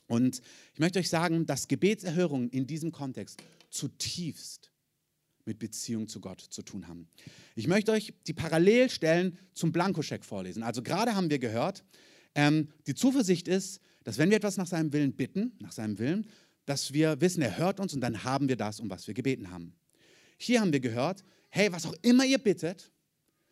[0.09, 4.73] Und ich möchte euch sagen, dass Gebetserhörungen in diesem Kontext zutiefst
[5.45, 7.09] mit Beziehung zu Gott zu tun haben.
[7.55, 10.65] Ich möchte euch die Parallelstellen zum Blankoscheck vorlesen.
[10.65, 11.85] Also gerade haben wir gehört,
[12.35, 16.27] ähm, die Zuversicht ist, dass wenn wir etwas nach seinem Willen bitten, nach seinem Willen,
[16.71, 19.51] dass wir wissen, er hört uns und dann haben wir das, um was wir gebeten
[19.51, 19.75] haben.
[20.39, 22.93] Hier haben wir gehört, hey, was auch immer ihr bittet,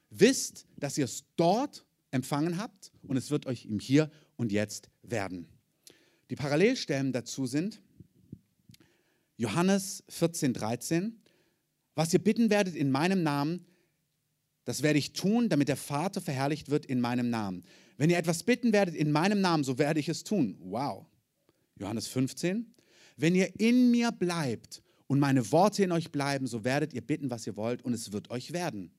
[0.09, 4.89] wisst, dass ihr es dort empfangen habt und es wird euch im Hier und Jetzt
[5.03, 5.49] werden.
[6.31, 7.83] Die Parallelstellen dazu sind
[9.37, 11.21] Johannes 14, 13.
[11.97, 13.67] Was ihr bitten werdet in meinem Namen,
[14.65, 17.65] das werde ich tun, damit der Vater verherrlicht wird in meinem Namen.
[17.97, 20.57] Wenn ihr etwas bitten werdet in meinem Namen, so werde ich es tun.
[20.61, 21.05] Wow.
[21.75, 22.75] Johannes 15.
[23.19, 27.31] Wenn ihr in mir bleibt und meine Worte in euch bleiben, so werdet ihr bitten,
[27.31, 28.93] was ihr wollt, und es wird euch werden.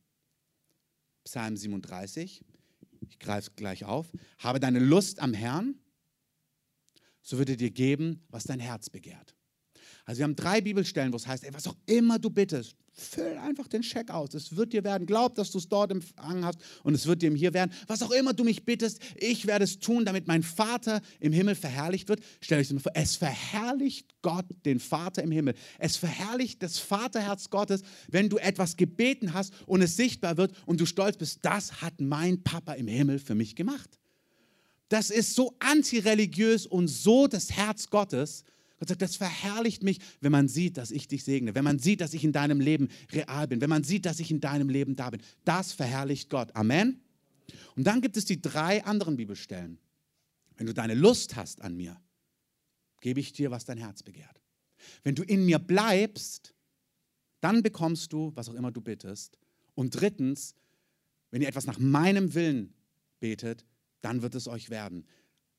[1.24, 2.44] Psalm 37,
[3.00, 4.12] ich greife es gleich auf.
[4.38, 5.76] Habe deine Lust am Herrn,
[7.22, 9.36] so wird er dir geben, was dein Herz begehrt.
[10.10, 13.38] Also wir haben drei Bibelstellen, wo es heißt, ey, was auch immer du bittest, Füll
[13.38, 14.34] einfach den Scheck aus.
[14.34, 15.06] Es wird dir werden.
[15.06, 17.72] Glaub, dass du es dort empfangen hast und es wird dir hier werden.
[17.86, 21.54] Was auch immer du mich bittest, ich werde es tun, damit mein Vater im Himmel
[21.54, 22.22] verherrlicht wird.
[22.42, 25.54] Stell euch das mal vor, es verherrlicht Gott den Vater im Himmel.
[25.78, 30.82] Es verherrlicht das Vaterherz Gottes, wenn du etwas gebeten hast und es sichtbar wird und
[30.82, 34.00] du stolz bist, das hat mein Papa im Himmel für mich gemacht.
[34.90, 38.44] Das ist so antireligiös und so das Herz Gottes,
[38.80, 42.02] Gott sagt, das verherrlicht mich, wenn man sieht, dass ich dich segne, wenn man sieht,
[42.02, 44.96] dass ich in deinem Leben real bin, wenn man sieht, dass ich in deinem Leben
[44.96, 45.22] da bin.
[45.44, 46.56] Das verherrlicht Gott.
[46.56, 47.02] Amen.
[47.76, 49.80] Und dann gibt es die drei anderen Bibelstellen.
[50.56, 52.00] Wenn du deine Lust hast an mir,
[53.02, 54.42] gebe ich dir, was dein Herz begehrt.
[55.04, 56.54] Wenn du in mir bleibst,
[57.42, 59.38] dann bekommst du, was auch immer du bittest.
[59.76, 60.56] Und drittens,
[61.32, 62.74] wenn ihr etwas nach meinem Willen
[63.20, 63.66] betet,
[64.02, 65.06] dann wird es euch werden.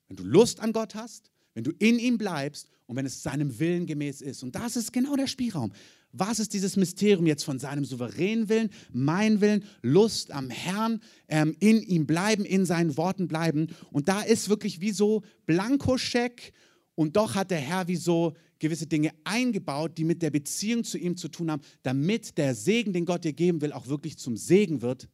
[0.07, 3.59] Wenn du Lust an Gott hast, wenn du in ihm bleibst und wenn es seinem
[3.59, 4.43] Willen gemäß ist.
[4.43, 5.71] Und das ist genau der Spielraum.
[6.13, 11.55] Was ist dieses Mysterium jetzt von seinem souveränen Willen, mein Willen, Lust am Herrn, ähm,
[11.59, 13.67] in ihm bleiben, in seinen Worten bleiben?
[13.91, 16.51] Und da ist wirklich wie so Blankoscheck
[16.95, 20.97] und doch hat der Herr wie so gewisse Dinge eingebaut, die mit der Beziehung zu
[20.97, 24.35] ihm zu tun haben, damit der Segen, den Gott dir geben will, auch wirklich zum
[24.35, 25.07] Segen wird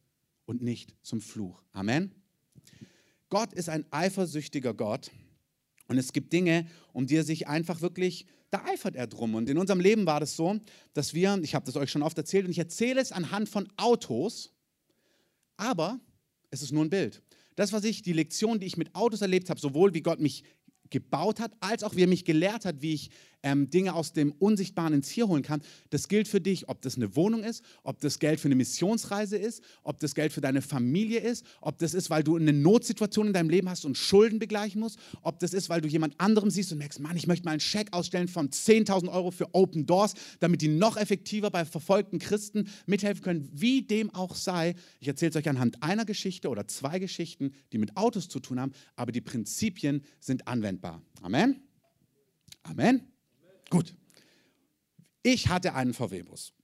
[0.46, 1.62] und nicht zum Fluch.
[1.72, 2.12] Amen.
[3.30, 5.10] Gott ist ein eifersüchtiger Gott
[5.88, 9.34] und es gibt Dinge, um die er sich einfach wirklich da eifert er drum.
[9.34, 10.58] Und in unserem Leben war das so,
[10.94, 13.68] dass wir, ich habe das euch schon oft erzählt und ich erzähle es anhand von
[13.76, 14.52] Autos,
[15.56, 16.00] aber
[16.50, 17.22] es ist nur ein Bild.
[17.56, 20.44] Das, was ich, die Lektion, die ich mit Autos erlebt habe, sowohl wie Gott mich
[20.90, 23.10] gebaut hat, als auch wie er mich gelehrt hat, wie ich
[23.42, 25.62] ähm, Dinge aus dem Unsichtbaren ins Hier holen kann.
[25.90, 29.36] Das gilt für dich, ob das eine Wohnung ist, ob das Geld für eine Missionsreise
[29.36, 33.28] ist, ob das Geld für deine Familie ist, ob das ist, weil du eine Notsituation
[33.28, 36.50] in deinem Leben hast und Schulden begleichen musst, ob das ist, weil du jemand anderem
[36.50, 39.86] siehst und merkst, Mann, ich möchte mal einen Scheck ausstellen von 10.000 Euro für Open
[39.86, 44.74] Doors, damit die noch effektiver bei verfolgten Christen mithelfen können, wie dem auch sei.
[45.00, 48.60] Ich erzähle es euch anhand einer Geschichte oder zwei Geschichten, die mit Autos zu tun
[48.60, 51.02] haben, aber die Prinzipien sind anwendbar.
[51.22, 51.62] Amen.
[52.62, 53.17] Amen.
[53.70, 53.94] Gut.
[55.22, 56.54] Ich hatte einen VW-Bus.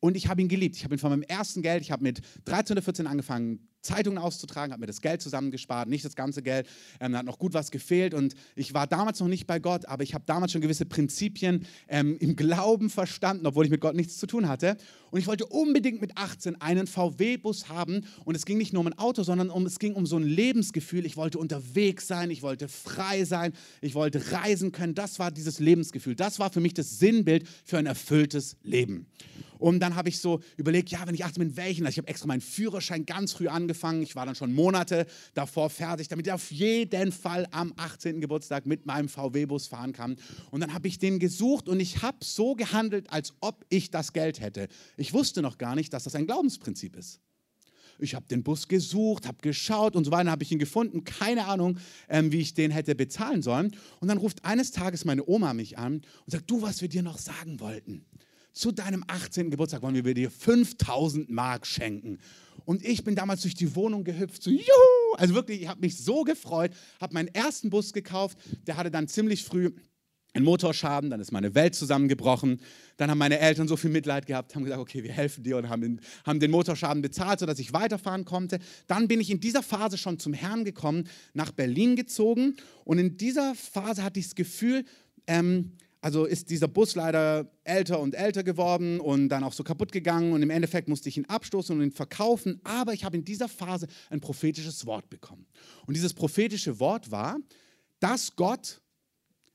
[0.00, 0.76] Und ich habe ihn geliebt.
[0.76, 4.18] Ich habe ihn von meinem ersten Geld, ich habe mit 13 oder 14 angefangen, Zeitungen
[4.18, 6.68] auszutragen, habe mir das Geld zusammengespart, nicht das ganze Geld,
[7.00, 10.02] ähm, hat noch gut was gefehlt und ich war damals noch nicht bei Gott, aber
[10.02, 14.18] ich habe damals schon gewisse Prinzipien ähm, im Glauben verstanden, obwohl ich mit Gott nichts
[14.18, 14.76] zu tun hatte.
[15.10, 18.86] Und ich wollte unbedingt mit 18 einen VW-Bus haben und es ging nicht nur um
[18.86, 21.04] ein Auto, sondern um, es ging um so ein Lebensgefühl.
[21.04, 24.94] Ich wollte unterwegs sein, ich wollte frei sein, ich wollte reisen können.
[24.94, 26.14] Das war dieses Lebensgefühl.
[26.14, 29.06] Das war für mich das Sinnbild für ein erfülltes Leben.
[29.60, 31.84] Und dann habe ich so überlegt, ja, wenn ich 18 bin, welchen?
[31.84, 33.69] Also ich habe extra meinen Führerschein ganz früh angefangen.
[34.02, 38.20] Ich war dann schon Monate davor fertig, damit ich auf jeden Fall am 18.
[38.20, 40.16] Geburtstag mit meinem VW-Bus fahren kann.
[40.50, 44.12] Und dann habe ich den gesucht und ich habe so gehandelt, als ob ich das
[44.12, 44.68] Geld hätte.
[44.96, 47.20] Ich wusste noch gar nicht, dass das ein Glaubensprinzip ist.
[47.98, 51.04] Ich habe den Bus gesucht, habe geschaut und so weiter, habe ich ihn gefunden.
[51.04, 51.78] Keine Ahnung,
[52.08, 53.76] ähm, wie ich den hätte bezahlen sollen.
[54.00, 57.02] Und dann ruft eines Tages meine Oma mich an und sagt, du, was wir dir
[57.02, 58.06] noch sagen wollten
[58.52, 59.50] zu deinem 18.
[59.50, 62.18] Geburtstag wollen wir dir 5000 Mark schenken.
[62.70, 65.14] Und ich bin damals durch die Wohnung gehüpft, so juhu!
[65.16, 69.08] Also wirklich, ich habe mich so gefreut, habe meinen ersten Bus gekauft, der hatte dann
[69.08, 69.72] ziemlich früh
[70.34, 72.60] einen Motorschaden, dann ist meine Welt zusammengebrochen.
[72.96, 75.68] Dann haben meine Eltern so viel Mitleid gehabt, haben gesagt, okay, wir helfen dir und
[75.68, 78.60] haben den, haben den Motorschaden bezahlt, sodass ich weiterfahren konnte.
[78.86, 82.54] Dann bin ich in dieser Phase schon zum Herrn gekommen, nach Berlin gezogen
[82.84, 84.84] und in dieser Phase hatte ich das Gefühl,
[85.26, 89.92] ähm, also ist dieser Bus leider älter und älter geworden und dann auch so kaputt
[89.92, 92.60] gegangen und im Endeffekt musste ich ihn abstoßen und ihn verkaufen.
[92.64, 95.46] Aber ich habe in dieser Phase ein prophetisches Wort bekommen.
[95.86, 97.38] Und dieses prophetische Wort war,
[97.98, 98.80] dass Gott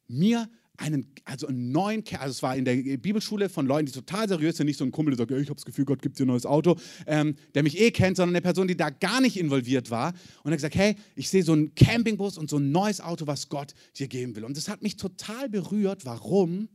[0.07, 4.27] mir einen, also einen neuen, also es war in der Bibelschule von Leuten, die total
[4.27, 6.25] seriös sind, nicht so ein Kumpel, der sagt, ich habe das Gefühl, Gott gibt dir
[6.25, 6.75] ein neues Auto,
[7.07, 10.51] ähm, der mich eh kennt, sondern eine Person, die da gar nicht involviert war und
[10.51, 13.73] hat gesagt, hey, ich sehe so einen Campingbus und so ein neues Auto, was Gott
[13.97, 14.43] dir geben will.
[14.43, 16.05] Und das hat mich total berührt.
[16.05, 16.67] Warum?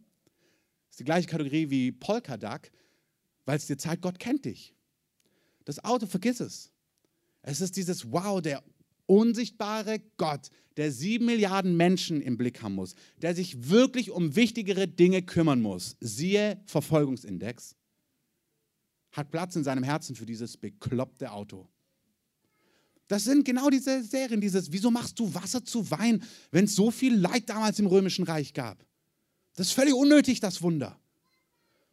[0.89, 2.71] Das ist die gleiche Kategorie wie Polka Duck,
[3.45, 4.75] weil es dir zeigt, Gott kennt dich.
[5.65, 6.73] Das Auto, vergiss es.
[7.43, 8.63] Es ist dieses Wow, der
[9.11, 14.87] unsichtbare Gott, der sieben Milliarden Menschen im Blick haben muss, der sich wirklich um wichtigere
[14.87, 17.75] Dinge kümmern muss, siehe Verfolgungsindex,
[19.11, 21.69] hat Platz in seinem Herzen für dieses bekloppte Auto.
[23.09, 26.93] Das sind genau diese Serien, dieses, wieso machst du Wasser zu Wein, wenn es so
[26.93, 28.87] viel Leid damals im Römischen Reich gab?
[29.57, 31.01] Das ist völlig unnötig, das Wunder.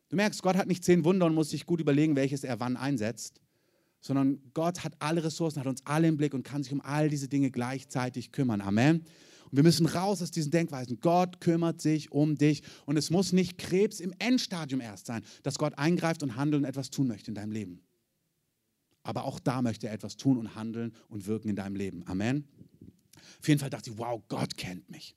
[0.10, 2.78] Du merkst, Gott hat nicht zehn Wunder und muss sich gut überlegen, welches er wann
[2.78, 3.42] einsetzt
[4.08, 7.10] sondern Gott hat alle Ressourcen, hat uns alle im Blick und kann sich um all
[7.10, 8.62] diese Dinge gleichzeitig kümmern.
[8.62, 9.02] Amen.
[9.50, 11.00] Und wir müssen raus aus diesen Denkweisen.
[11.00, 12.64] Gott kümmert sich um dich.
[12.86, 16.70] Und es muss nicht Krebs im Endstadium erst sein, dass Gott eingreift und handelt und
[16.70, 17.82] etwas tun möchte in deinem Leben.
[19.04, 22.04] Aber auch da möchte er etwas tun und handeln und wirken in deinem Leben.
[22.08, 22.46] Amen.
[23.40, 25.16] Auf jeden Fall dachte ich, wow, Gott kennt mich.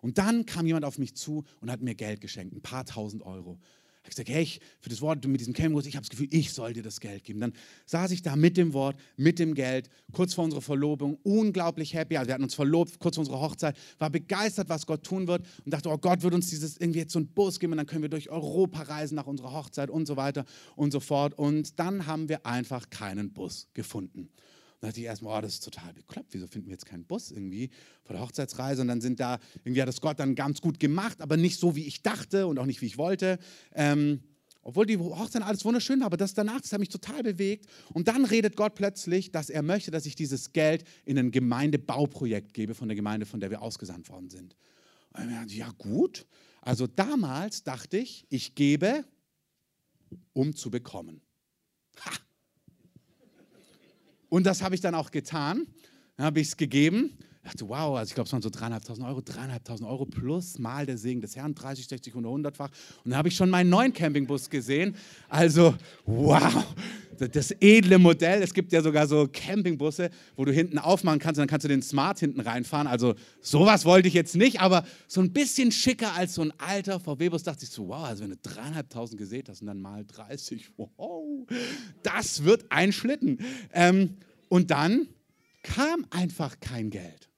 [0.00, 3.22] Und dann kam jemand auf mich zu und hat mir Geld geschenkt, ein paar tausend
[3.22, 3.58] Euro
[4.02, 6.26] habe ich gesagt, hey, ich, für das Wort mit diesem Campingkurs, ich habe das Gefühl,
[6.30, 7.38] ich soll dir das Geld geben.
[7.38, 7.52] Dann
[7.86, 12.16] saß ich da mit dem Wort, mit dem Geld, kurz vor unserer Verlobung, unglaublich happy.
[12.16, 15.46] Also wir hatten uns verlobt, kurz vor unserer Hochzeit, war begeistert, was Gott tun wird
[15.64, 17.86] und dachte, oh Gott wird uns dieses irgendwie jetzt so einen Bus geben und dann
[17.86, 21.38] können wir durch Europa reisen nach unserer Hochzeit und so weiter und so fort.
[21.38, 24.30] Und dann haben wir einfach keinen Bus gefunden.
[24.82, 26.34] Dann dachte ich erstmal, oh, das ist total bekloppt.
[26.34, 27.70] Wieso finden wir jetzt keinen Bus irgendwie
[28.02, 28.82] vor der Hochzeitsreise?
[28.82, 31.76] Und dann sind da, irgendwie hat das Gott dann ganz gut gemacht, aber nicht so,
[31.76, 33.38] wie ich dachte und auch nicht, wie ich wollte.
[33.76, 34.24] Ähm,
[34.60, 37.66] obwohl die Hochzeit alles wunderschön war, aber das danach, das hat mich total bewegt.
[37.94, 42.52] Und dann redet Gott plötzlich, dass er möchte, dass ich dieses Geld in ein Gemeindebauprojekt
[42.52, 44.56] gebe von der Gemeinde, von der wir ausgesandt worden sind.
[45.12, 46.26] Und ich dachte, ja gut.
[46.60, 49.04] Also damals dachte ich, ich gebe
[50.32, 51.22] um zu bekommen.
[52.04, 52.10] Ha!
[54.32, 55.66] Und das habe ich dann auch getan.
[56.16, 57.18] Dann habe ich es gegeben.
[57.44, 60.86] Ich dachte, wow, also ich glaube, es waren so dreieinhalbtausend Euro, dreieinhalbtausend Euro plus mal
[60.86, 62.70] der Segen des Herrn, 30, 60, 100, 100-fach.
[63.04, 64.96] Und dann habe ich schon meinen neuen Campingbus gesehen.
[65.28, 65.74] Also,
[66.06, 66.64] wow,
[67.28, 68.42] das edle Modell.
[68.42, 71.68] Es gibt ja sogar so Campingbusse, wo du hinten aufmachen kannst und dann kannst du
[71.68, 72.86] den Smart hinten reinfahren.
[72.86, 77.00] Also, sowas wollte ich jetzt nicht, aber so ein bisschen schicker als so ein alter
[77.00, 77.42] VW-Bus.
[77.42, 81.46] Dachte ich so, wow, also wenn du dreieinhalbtausend gesät hast und dann mal 30, wow,
[82.02, 83.38] das wird ein Schlitten.
[83.72, 84.16] Ähm,
[84.48, 85.08] und dann
[85.62, 87.30] kam einfach kein Geld.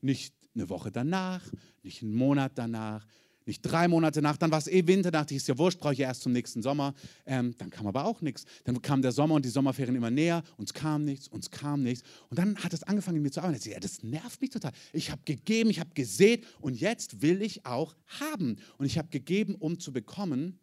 [0.00, 1.42] Nicht eine Woche danach,
[1.82, 3.06] nicht einen Monat danach,
[3.46, 5.94] nicht drei Monate nach, dann war es eh Winter, dachte ich, ist ja wurscht, brauche
[5.94, 6.94] ich erst zum nächsten Sommer.
[7.26, 8.44] Ähm, dann kam aber auch nichts.
[8.64, 12.02] Dann kam der Sommer und die Sommerferien immer näher, uns kam nichts, uns kam nichts.
[12.28, 13.60] Und dann hat es angefangen, in mir zu arbeiten.
[13.64, 14.72] Ich, ja, das nervt mich total.
[14.92, 18.58] Ich habe gegeben, ich habe gesät und jetzt will ich auch haben.
[18.78, 20.58] Und ich habe gegeben, um zu bekommen.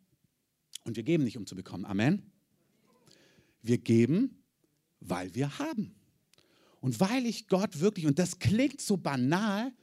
[0.84, 1.86] Und wir geben nicht, um zu bekommen.
[1.86, 2.32] Amen.
[3.62, 4.44] Wir geben,
[5.00, 5.96] weil wir haben.
[6.80, 9.74] Und weil ich Gott wirklich, und das klingt so banal,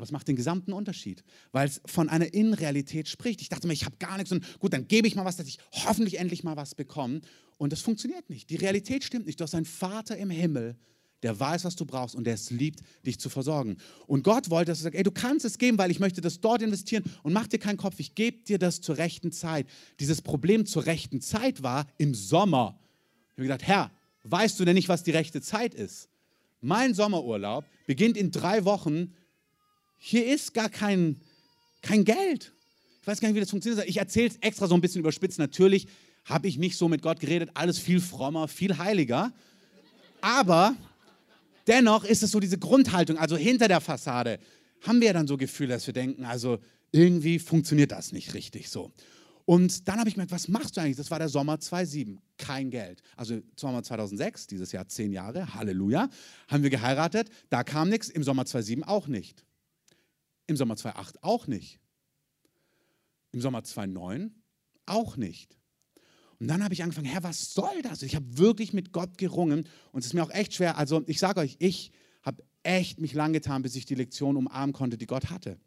[0.00, 3.42] aber es macht den gesamten Unterschied, weil es von einer Innenrealität spricht.
[3.42, 5.46] Ich dachte mir, ich habe gar nichts und gut, dann gebe ich mal was, dass
[5.46, 7.20] ich hoffentlich endlich mal was bekomme.
[7.58, 8.48] Und das funktioniert nicht.
[8.48, 9.38] Die Realität stimmt nicht.
[9.38, 10.78] Du hast einen Vater im Himmel,
[11.22, 13.76] der weiß, was du brauchst und der es liebt, dich zu versorgen.
[14.06, 16.40] Und Gott wollte, dass du sagst, ey, du kannst es geben, weil ich möchte das
[16.40, 19.66] dort investieren und mach dir keinen Kopf, ich gebe dir das zur rechten Zeit.
[19.98, 22.80] Dieses Problem zur rechten Zeit war im Sommer.
[23.24, 23.90] Ich habe gesagt, Herr,
[24.22, 26.08] weißt du denn nicht, was die rechte Zeit ist?
[26.62, 29.14] Mein Sommerurlaub beginnt in drei Wochen.
[30.02, 31.20] Hier ist gar kein,
[31.82, 32.52] kein Geld.
[33.02, 33.86] Ich weiß gar nicht, wie das funktioniert.
[33.86, 35.38] Ich erzähle es extra so ein bisschen überspitzt.
[35.38, 35.86] Natürlich
[36.24, 37.50] habe ich nicht so mit Gott geredet.
[37.54, 39.32] Alles viel frommer, viel heiliger.
[40.22, 40.74] Aber
[41.66, 43.18] dennoch ist es so diese Grundhaltung.
[43.18, 44.38] Also hinter der Fassade
[44.82, 46.58] haben wir dann so Gefühle, dass wir denken, also
[46.92, 48.92] irgendwie funktioniert das nicht richtig so.
[49.44, 50.96] Und dann habe ich gemerkt, was machst du eigentlich?
[50.96, 53.02] Das war der Sommer 2007, kein Geld.
[53.16, 56.08] Also Sommer 2006, dieses Jahr zehn Jahre, Halleluja,
[56.48, 59.44] haben wir geheiratet, da kam nichts, im Sommer 2007 auch nicht.
[60.50, 61.78] Im Sommer 2008 auch nicht.
[63.30, 64.34] Im Sommer 2009
[64.84, 65.56] auch nicht.
[66.40, 68.02] Und dann habe ich angefangen, Herr, was soll das?
[68.02, 70.76] Ich habe wirklich mit Gott gerungen und es ist mir auch echt schwer.
[70.76, 74.72] Also ich sage euch, ich habe echt mich lang getan, bis ich die Lektion umarmen
[74.72, 75.60] konnte, die Gott hatte.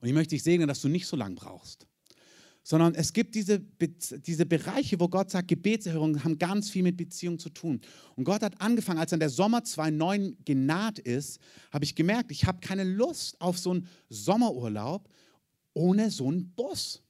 [0.00, 1.86] Und ich möchte dich segnen, dass du nicht so lang brauchst
[2.62, 7.38] sondern es gibt diese, diese Bereiche, wo Gott sagt, Gebetserhörungen haben ganz viel mit Beziehung
[7.38, 7.80] zu tun.
[8.16, 11.40] Und Gott hat angefangen, als dann der Sommer 2009 genaht ist,
[11.72, 15.08] habe ich gemerkt, ich habe keine Lust auf so einen Sommerurlaub
[15.72, 17.02] ohne so einen Bus.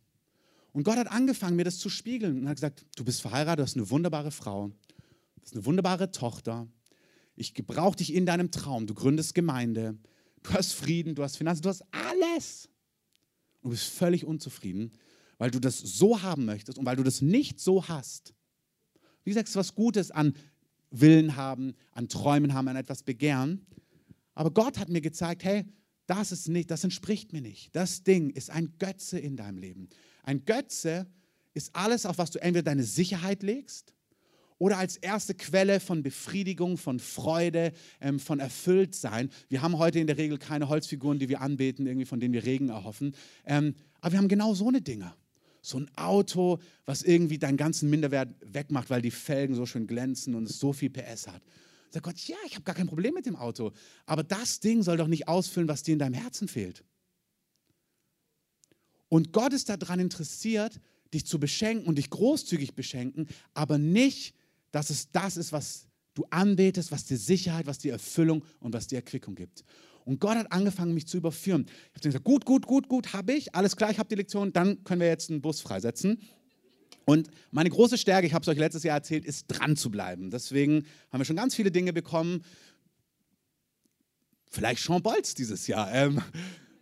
[0.73, 3.63] Und Gott hat angefangen, mir das zu spiegeln und hat gesagt, du bist verheiratet, du
[3.65, 6.69] hast eine wunderbare Frau, du hast eine wunderbare Tochter,
[7.35, 9.99] ich gebrauche dich in deinem Traum, du gründest Gemeinde,
[10.43, 12.69] du hast Frieden, du hast Finanzen, du hast alles.
[13.63, 14.93] Und du bist völlig unzufrieden,
[15.41, 18.35] weil du das so haben möchtest und weil du das nicht so hast.
[19.25, 20.35] Wie gesagt, es ist was Gutes an
[20.91, 23.67] Willen haben, an Träumen haben, an etwas begehren.
[24.35, 25.65] Aber Gott hat mir gezeigt, hey,
[26.07, 27.75] das ist nicht, das entspricht mir nicht.
[27.75, 29.89] Das Ding ist ein Götze in deinem Leben.
[30.25, 31.07] Ein Götze
[31.55, 33.95] ist alles, auf was du entweder deine Sicherheit legst
[34.59, 37.73] oder als erste Quelle von Befriedigung, von Freude,
[38.03, 39.31] ähm, von Erfülltsein.
[39.49, 42.45] Wir haben heute in der Regel keine Holzfiguren, die wir anbeten, irgendwie von denen wir
[42.45, 43.15] Regen erhoffen.
[43.47, 45.15] Ähm, aber wir haben genau so eine Dinge.
[45.63, 50.35] So ein Auto, was irgendwie deinen ganzen Minderwert wegmacht, weil die Felgen so schön glänzen
[50.35, 51.43] und es so viel PS hat.
[51.91, 53.73] Sagt Gott, ja, ich habe gar kein Problem mit dem Auto.
[54.07, 56.85] Aber das Ding soll doch nicht ausfüllen, was dir in deinem Herzen fehlt.
[59.09, 60.81] Und Gott ist daran interessiert,
[61.13, 64.35] dich zu beschenken und dich großzügig beschenken, aber nicht,
[64.71, 68.87] dass es das ist, was du anbetest, was dir Sicherheit, was dir Erfüllung und was
[68.87, 69.65] dir Erquickung gibt.
[70.05, 71.67] Und Gott hat angefangen, mich zu überführen.
[71.69, 74.53] Ich habe gesagt, gut, gut, gut, gut, habe ich, alles klar, ich habe die Lektion,
[74.53, 76.21] dann können wir jetzt einen Bus freisetzen.
[77.05, 80.31] Und meine große Stärke, ich habe es euch letztes Jahr erzählt, ist dran zu bleiben.
[80.31, 82.45] Deswegen haben wir schon ganz viele Dinge bekommen.
[84.51, 86.21] Vielleicht Jean Bolz dieses Jahr, ähm,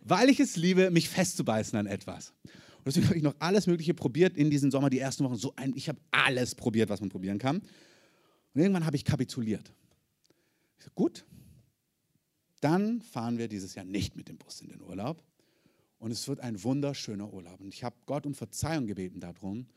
[0.01, 2.33] weil ich es liebe, mich festzubeißen an etwas.
[2.43, 5.35] Und deswegen habe ich noch alles Mögliche probiert in diesem Sommer, die ersten Wochen.
[5.35, 7.57] So ein, ich habe alles probiert, was man probieren kann.
[8.53, 9.73] Und irgendwann habe ich kapituliert.
[10.77, 11.25] Ich sage, gut,
[12.61, 15.23] dann fahren wir dieses Jahr nicht mit dem Bus in den Urlaub.
[15.99, 17.59] Und es wird ein wunderschöner Urlaub.
[17.59, 19.67] Und ich habe Gott um Verzeihung gebeten darum.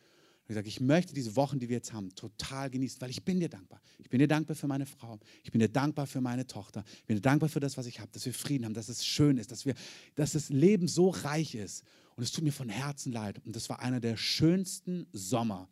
[0.48, 3.40] Ich sage, ich möchte diese Wochen, die wir jetzt haben, total genießen, weil ich bin
[3.40, 3.80] dir dankbar.
[3.98, 5.18] Ich bin dir dankbar für meine Frau.
[5.42, 6.84] Ich bin dir dankbar für meine Tochter.
[6.98, 9.06] Ich bin dir dankbar für das, was ich habe, dass wir Frieden haben, dass es
[9.06, 9.74] schön ist, dass, wir,
[10.14, 11.84] dass das Leben so reich ist.
[12.16, 13.40] Und es tut mir von Herzen leid.
[13.44, 15.68] Und das war einer der schönsten Sommer,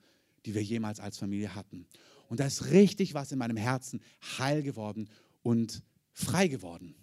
[0.47, 1.87] die wir jemals als Familie hatten.
[2.29, 4.01] Und da ist richtig was in meinem Herzen
[4.39, 5.09] heil geworden
[5.43, 5.83] und
[6.13, 6.95] frei geworden.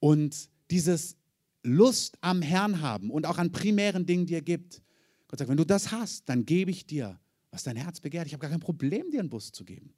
[0.00, 1.16] Und dieses
[1.62, 4.82] Lust am Herrn haben und auch an primären Dingen, die er gibt.
[5.28, 7.20] Gott sagt, wenn du das hast, dann gebe ich dir,
[7.50, 8.26] was dein Herz begehrt.
[8.26, 9.92] Ich habe gar kein Problem, dir einen Bus zu geben.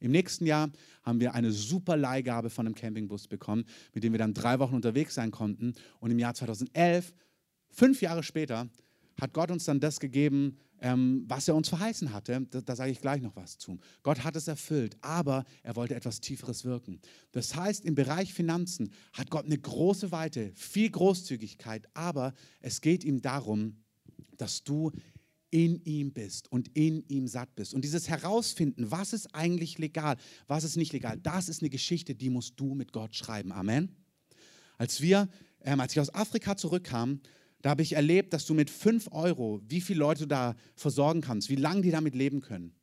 [0.00, 0.70] Im nächsten Jahr
[1.02, 4.74] haben wir eine super Leihgabe von einem Campingbus bekommen, mit dem wir dann drei Wochen
[4.74, 5.74] unterwegs sein konnten.
[6.00, 7.14] Und im Jahr 2011,
[7.70, 8.68] fünf Jahre später,
[9.20, 12.46] hat Gott uns dann das gegeben, ähm, was er uns verheißen hatte.
[12.50, 13.78] Da, da sage ich gleich noch was zu.
[14.02, 17.00] Gott hat es erfüllt, aber er wollte etwas Tieferes wirken.
[17.32, 23.04] Das heißt, im Bereich Finanzen hat Gott eine große Weite, viel Großzügigkeit, aber es geht
[23.04, 23.82] ihm darum,
[24.36, 24.90] dass du
[25.50, 27.74] in ihm bist und in ihm satt bist.
[27.74, 30.16] Und dieses Herausfinden, was ist eigentlich legal,
[30.48, 33.52] was ist nicht legal, das ist eine Geschichte, die musst du mit Gott schreiben.
[33.52, 33.94] Amen.
[34.78, 35.28] Als wir,
[35.60, 37.20] ähm, als ich aus Afrika zurückkam,
[37.64, 41.48] da habe ich erlebt, dass du mit 5 Euro, wie viele Leute da versorgen kannst,
[41.48, 42.74] wie lange die damit leben können.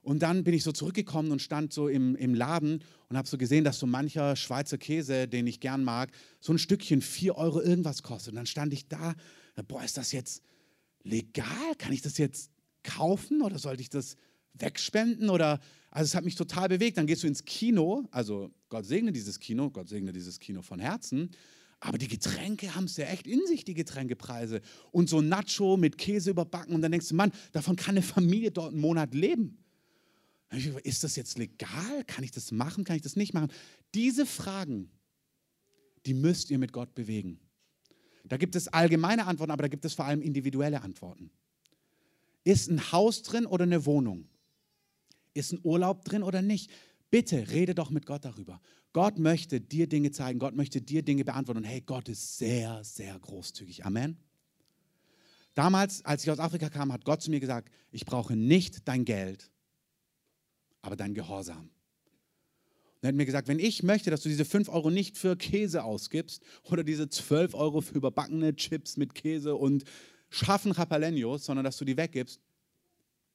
[0.00, 3.36] Und dann bin ich so zurückgekommen und stand so im, im Laden und habe so
[3.36, 7.60] gesehen, dass so mancher Schweizer Käse, den ich gern mag, so ein Stückchen 4 Euro
[7.60, 8.32] irgendwas kostet.
[8.32, 9.14] Und dann stand ich da,
[9.68, 10.42] boah, ist das jetzt
[11.02, 11.74] legal?
[11.76, 12.50] Kann ich das jetzt
[12.84, 14.16] kaufen oder sollte ich das
[14.54, 15.28] wegspenden?
[15.28, 15.60] Oder,
[15.90, 16.96] also es hat mich total bewegt.
[16.96, 20.80] Dann gehst du ins Kino, also Gott segne dieses Kino, Gott segne dieses Kino von
[20.80, 21.32] Herzen.
[21.80, 24.60] Aber die Getränke haben es ja echt in sich, die Getränkepreise.
[24.92, 26.74] Und so Nacho mit Käse überbacken.
[26.74, 29.58] Und dann denkst du, Mann, davon kann eine Familie dort einen Monat leben.
[30.84, 32.04] Ist das jetzt legal?
[32.06, 32.84] Kann ich das machen?
[32.84, 33.52] Kann ich das nicht machen?
[33.94, 34.90] Diese Fragen,
[36.06, 37.40] die müsst ihr mit Gott bewegen.
[38.24, 41.30] Da gibt es allgemeine Antworten, aber da gibt es vor allem individuelle Antworten.
[42.44, 44.28] Ist ein Haus drin oder eine Wohnung?
[45.34, 46.70] Ist ein Urlaub drin oder nicht?
[47.16, 48.60] Bitte rede doch mit Gott darüber.
[48.92, 51.60] Gott möchte dir Dinge zeigen, Gott möchte dir Dinge beantworten.
[51.60, 53.86] Und hey, Gott ist sehr, sehr großzügig.
[53.86, 54.18] Amen.
[55.54, 59.06] Damals, als ich aus Afrika kam, hat Gott zu mir gesagt, ich brauche nicht dein
[59.06, 59.50] Geld,
[60.82, 61.70] aber dein Gehorsam.
[63.00, 65.84] Er hat mir gesagt, wenn ich möchte, dass du diese 5 Euro nicht für Käse
[65.84, 69.84] ausgibst oder diese 12 Euro für überbackene Chips mit Käse und
[70.28, 72.42] scharfen Japaleños, sondern dass du die weggibst,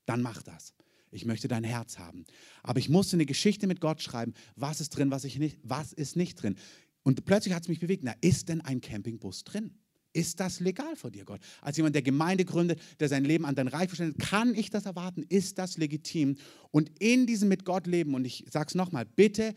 [0.05, 0.75] dann mach das.
[1.11, 2.25] Ich möchte dein Herz haben.
[2.63, 4.33] Aber ich musste eine Geschichte mit Gott schreiben.
[4.55, 6.55] Was ist drin, was, ich nicht, was ist nicht drin?
[7.03, 8.03] Und plötzlich hat es mich bewegt.
[8.03, 9.75] Na, ist denn ein Campingbus drin?
[10.13, 11.39] Ist das legal vor dir, Gott?
[11.61, 14.85] Als jemand, der Gemeinde gründet, der sein Leben an dein Reich verständigt, kann ich das
[14.85, 15.23] erwarten?
[15.23, 16.37] Ist das legitim?
[16.71, 19.53] Und in diesem mit Gott leben, und ich sage es nochmal, bitte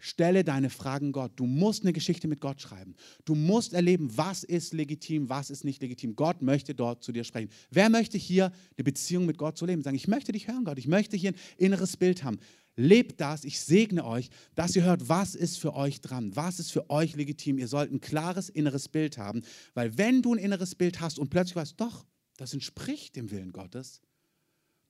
[0.00, 1.32] stelle deine Fragen Gott.
[1.36, 2.94] Du musst eine Geschichte mit Gott schreiben.
[3.24, 6.16] Du musst erleben, was ist legitim, was ist nicht legitim.
[6.16, 7.50] Gott möchte dort zu dir sprechen.
[7.70, 9.82] Wer möchte hier eine Beziehung mit Gott zu leben?
[9.82, 10.78] Sagen, ich möchte dich hören, Gott.
[10.78, 12.38] Ich möchte hier ein inneres Bild haben.
[12.76, 16.72] Lebt das, ich segne euch, dass ihr hört, was ist für euch dran, was ist
[16.72, 17.58] für euch legitim.
[17.58, 19.42] Ihr sollt ein klares inneres Bild haben,
[19.74, 23.52] weil wenn du ein inneres Bild hast und plötzlich weißt, doch, das entspricht dem Willen
[23.52, 24.00] Gottes,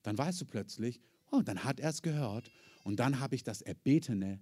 [0.03, 1.01] dann weißt du plötzlich,
[1.31, 2.49] oh, dann hat er es gehört
[2.83, 4.39] und dann habe ich das Erbetene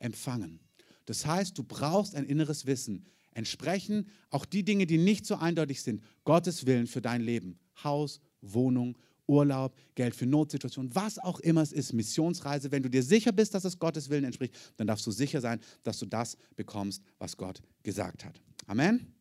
[0.00, 0.60] empfangen.
[1.06, 3.06] Das heißt, du brauchst ein inneres Wissen.
[3.32, 7.58] Entsprechen auch die Dinge, die nicht so eindeutig sind, Gottes Willen für dein Leben.
[7.82, 8.98] Haus, Wohnung,
[9.30, 12.72] Urlaub, Geld für Notsituationen, was auch immer es ist, Missionsreise.
[12.72, 15.60] Wenn du dir sicher bist, dass es Gottes Willen entspricht, dann darfst du sicher sein,
[15.84, 18.40] dass du das bekommst, was Gott gesagt hat.
[18.66, 19.14] Amen.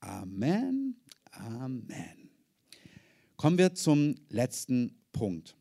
[0.00, 0.96] Amen.
[1.30, 2.30] Amen.
[3.36, 5.56] Kommen wir zum letzten Punkt.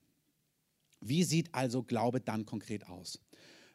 [1.00, 3.20] Wie sieht also Glaube dann konkret aus?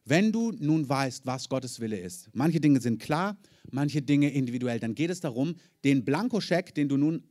[0.09, 3.36] Wenn du nun weißt, was Gottes Wille ist, manche Dinge sind klar,
[3.70, 5.54] manche Dinge individuell, dann geht es darum,
[5.84, 7.28] den Blankoscheck, den du nun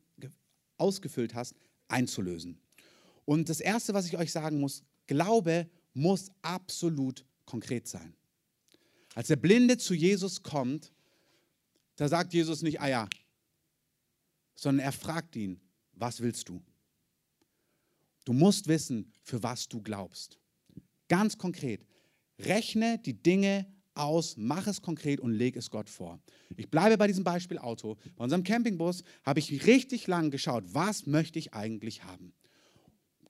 [0.77, 1.55] ausgefüllt hast,
[1.87, 2.59] einzulösen.
[3.25, 8.13] Und das Erste, was ich euch sagen muss, Glaube muss absolut konkret sein.
[9.15, 10.93] Als der Blinde zu Jesus kommt,
[11.95, 13.09] da sagt Jesus nicht, ah ja,
[14.53, 15.59] sondern er fragt ihn,
[15.93, 16.61] was willst du?
[18.23, 20.37] Du musst wissen, für was du glaubst.
[21.07, 21.83] Ganz konkret,
[22.39, 23.65] rechne die Dinge
[23.97, 26.19] aus, mach es konkret und leg es Gott vor.
[26.55, 27.97] Ich bleibe bei diesem Beispiel Auto.
[28.15, 32.33] Bei unserem Campingbus habe ich richtig lang geschaut, was möchte ich eigentlich haben.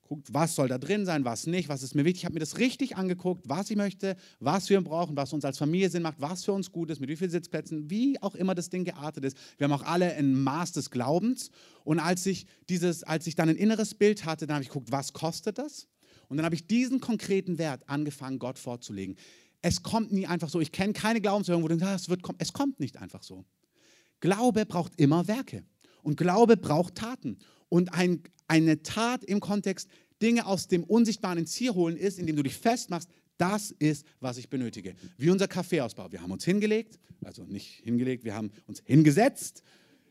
[0.08, 2.22] Guckt, was soll da drin sein, was nicht, was ist mir wichtig.
[2.22, 5.58] Ich habe mir das richtig angeguckt, was ich möchte, was wir brauchen, was uns als
[5.58, 8.56] Familie Sinn macht, was für uns gut ist, mit wie vielen Sitzplätzen, wie auch immer
[8.56, 9.38] das Ding geartet ist.
[9.58, 11.52] Wir haben auch alle ein Maß des Glaubens.
[11.84, 14.94] Und als ich, dieses, als ich dann ein inneres Bild hatte, dann habe ich geguckt,
[14.94, 15.88] was kostet das?
[16.28, 19.16] Und dann habe ich diesen konkreten Wert angefangen, Gott vorzulegen.
[19.62, 20.60] Es kommt nie einfach so.
[20.60, 23.46] Ich kenne keine Glaubenshörung, wo du denkst, es, wird, es kommt nicht einfach so.
[24.20, 25.64] Glaube braucht immer Werke.
[26.04, 27.38] Und Glaube braucht Taten.
[27.70, 29.90] Und ein, eine Tat im Kontext,
[30.22, 34.38] Dinge aus dem Unsichtbaren ins Hier holen, ist, indem du dich festmachst, das ist, was
[34.38, 34.96] ich benötige.
[35.18, 36.12] Wie unser Kaffeeausbau.
[36.12, 39.64] Wir haben uns hingelegt, also nicht hingelegt, wir haben uns hingesetzt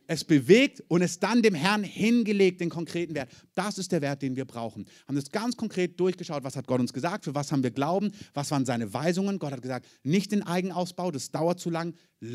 [0.06, 3.30] es bewegt und es dann dem Herrn hingelegt, den konkreten Wert.
[3.54, 4.86] Das ist der Wert, den wir brauchen.
[5.06, 8.12] Haben das ganz konkret durchgeschaut, was hat Gott uns gesagt, für was haben wir Glauben,
[8.34, 9.38] was waren seine Weisungen.
[9.38, 11.94] Gott hat gesagt, nicht den Eigenausbau, das dauert zu lang,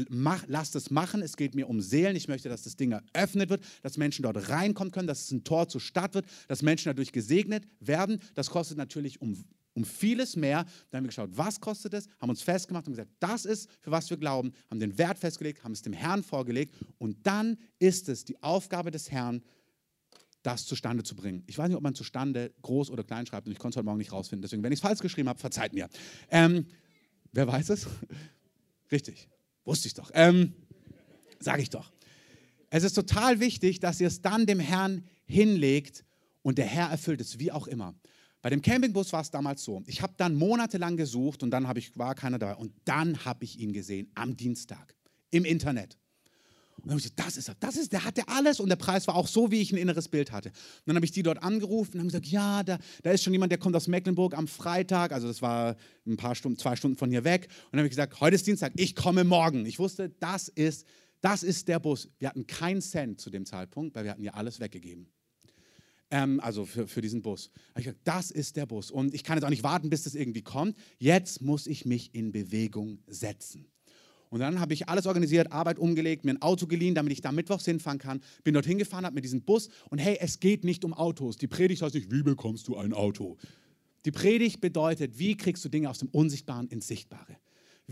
[0.09, 3.49] Mach, lasst es machen, es geht mir um Seelen, ich möchte, dass das Ding eröffnet
[3.49, 6.89] wird, dass Menschen dort reinkommen können, dass es ein Tor zur Stadt wird, dass Menschen
[6.89, 8.19] dadurch gesegnet werden.
[8.35, 9.43] Das kostet natürlich um
[9.73, 10.65] um vieles mehr.
[10.89, 13.91] Dann haben wir geschaut, was kostet es, haben uns festgemacht und gesagt, das ist, für
[13.91, 18.09] was wir glauben, haben den Wert festgelegt, haben es dem Herrn vorgelegt und dann ist
[18.09, 19.43] es die Aufgabe des Herrn,
[20.43, 21.43] das zustande zu bringen.
[21.45, 23.85] Ich weiß nicht, ob man zustande groß oder klein schreibt und ich konnte es heute
[23.85, 24.41] Morgen nicht rausfinden.
[24.41, 25.87] Deswegen, wenn ich es falsch geschrieben habe, verzeiht mir.
[26.29, 26.65] Ähm,
[27.31, 27.87] wer weiß es?
[28.91, 29.29] Richtig,
[29.63, 30.09] wusste ich doch.
[30.13, 30.53] Ähm,
[31.41, 31.91] Sage ich doch.
[32.69, 36.05] Es ist total wichtig, dass ihr es dann dem Herrn hinlegt
[36.43, 37.95] und der Herr erfüllt es, wie auch immer.
[38.41, 39.83] Bei dem Campingbus war es damals so.
[39.85, 42.55] Ich habe dann monatelang gesucht und dann ich, war keiner dabei.
[42.55, 44.95] Und dann habe ich ihn gesehen am Dienstag
[45.29, 45.97] im Internet.
[46.77, 48.75] Und dann habe ich gesagt, das ist er, das ist, der hatte alles und der
[48.75, 50.49] Preis war auch so, wie ich ein inneres Bild hatte.
[50.49, 50.55] Und
[50.87, 53.51] dann habe ich die dort angerufen und haben gesagt, ja, da, da ist schon jemand,
[53.51, 55.75] der kommt aus Mecklenburg am Freitag, also das war
[56.07, 57.49] ein paar Stunden, zwei Stunden von hier weg.
[57.65, 59.67] Und dann habe ich gesagt, heute ist Dienstag, ich komme morgen.
[59.67, 60.87] Ich wusste, das ist,
[61.19, 62.09] das ist der Bus.
[62.17, 65.11] Wir hatten keinen Cent zu dem Zeitpunkt, weil wir hatten ja alles weggegeben
[66.11, 67.49] ähm, also für, für diesen Bus.
[67.77, 68.91] Ich gesagt, das ist der Bus.
[68.91, 70.77] Und ich kann jetzt auch nicht warten, bis das irgendwie kommt.
[70.99, 73.65] Jetzt muss ich mich in Bewegung setzen.
[74.29, 77.33] Und dann habe ich alles organisiert, Arbeit umgelegt, mir ein Auto geliehen, damit ich da
[77.33, 78.21] mittwochs hinfahren kann.
[78.45, 81.35] Bin dorthin gefahren, habe mir diesen Bus und hey, es geht nicht um Autos.
[81.35, 83.37] Die Predigt heißt nicht, wie bekommst du ein Auto?
[84.05, 87.37] Die Predigt bedeutet, wie kriegst du Dinge aus dem Unsichtbaren ins Sichtbare?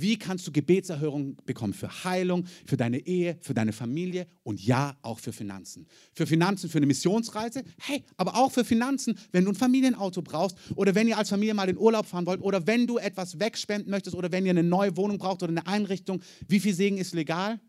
[0.02, 4.98] Wie kannst du Gebetserhörung bekommen für Heilung, für deine Ehe, für deine Familie und ja,
[5.02, 5.88] auch für Finanzen.
[6.14, 10.58] Für Finanzen für eine Missionsreise, hey, aber auch für Finanzen, wenn du ein Familienauto brauchst
[10.76, 13.90] oder wenn ihr als Familie mal in Urlaub fahren wollt oder wenn du etwas wegspenden
[13.90, 16.22] möchtest oder wenn ihr eine neue Wohnung braucht oder eine Einrichtung.
[16.48, 17.60] Wie viel Segen ist legal?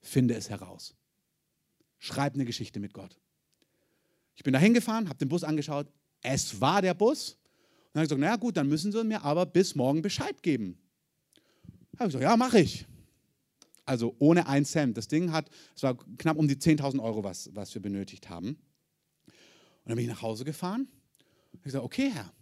[0.00, 0.94] Finde es heraus.
[1.98, 3.18] Schreib eine Geschichte mit Gott.
[4.36, 5.86] Ich bin da hingefahren, habe den Bus angeschaut.
[6.22, 7.32] Es war der Bus.
[7.32, 7.38] Und
[7.94, 10.78] dann habe ich gesagt, naja gut, dann müssen sie mir aber bis morgen Bescheid geben.
[11.98, 12.86] Habe ich gesagt, ja, mache ich.
[13.84, 14.96] Also ohne ein Cent.
[14.96, 18.48] Das Ding hat, es war knapp um die 10.000 Euro, was, was wir benötigt haben.
[19.84, 20.88] Und dann bin ich nach Hause gefahren.
[21.52, 22.32] Und ich gesagt, okay, Herr,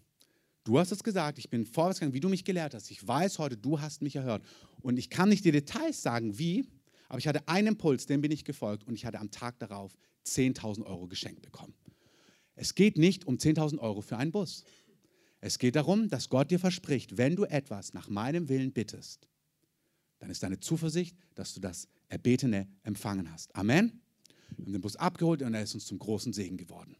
[0.64, 2.90] du hast es gesagt, ich bin vorwärts gegangen, wie du mich gelehrt hast.
[2.90, 4.44] Ich weiß heute, du hast mich erhört.
[4.80, 6.64] Und ich kann nicht die Details sagen, wie,
[7.08, 9.96] aber ich hatte einen Impuls, dem bin ich gefolgt und ich hatte am Tag darauf
[10.24, 11.74] 10.000 Euro geschenkt bekommen.
[12.54, 14.64] Es geht nicht um 10.000 Euro für einen Bus.
[15.40, 19.28] Es geht darum, dass Gott dir verspricht, wenn du etwas nach meinem Willen bittest,
[20.22, 23.56] dann ist deine Zuversicht, dass du das Erbetene empfangen hast.
[23.56, 24.00] Amen.
[24.56, 26.94] Wir haben den Bus abgeholt und er ist uns zum großen Segen geworden.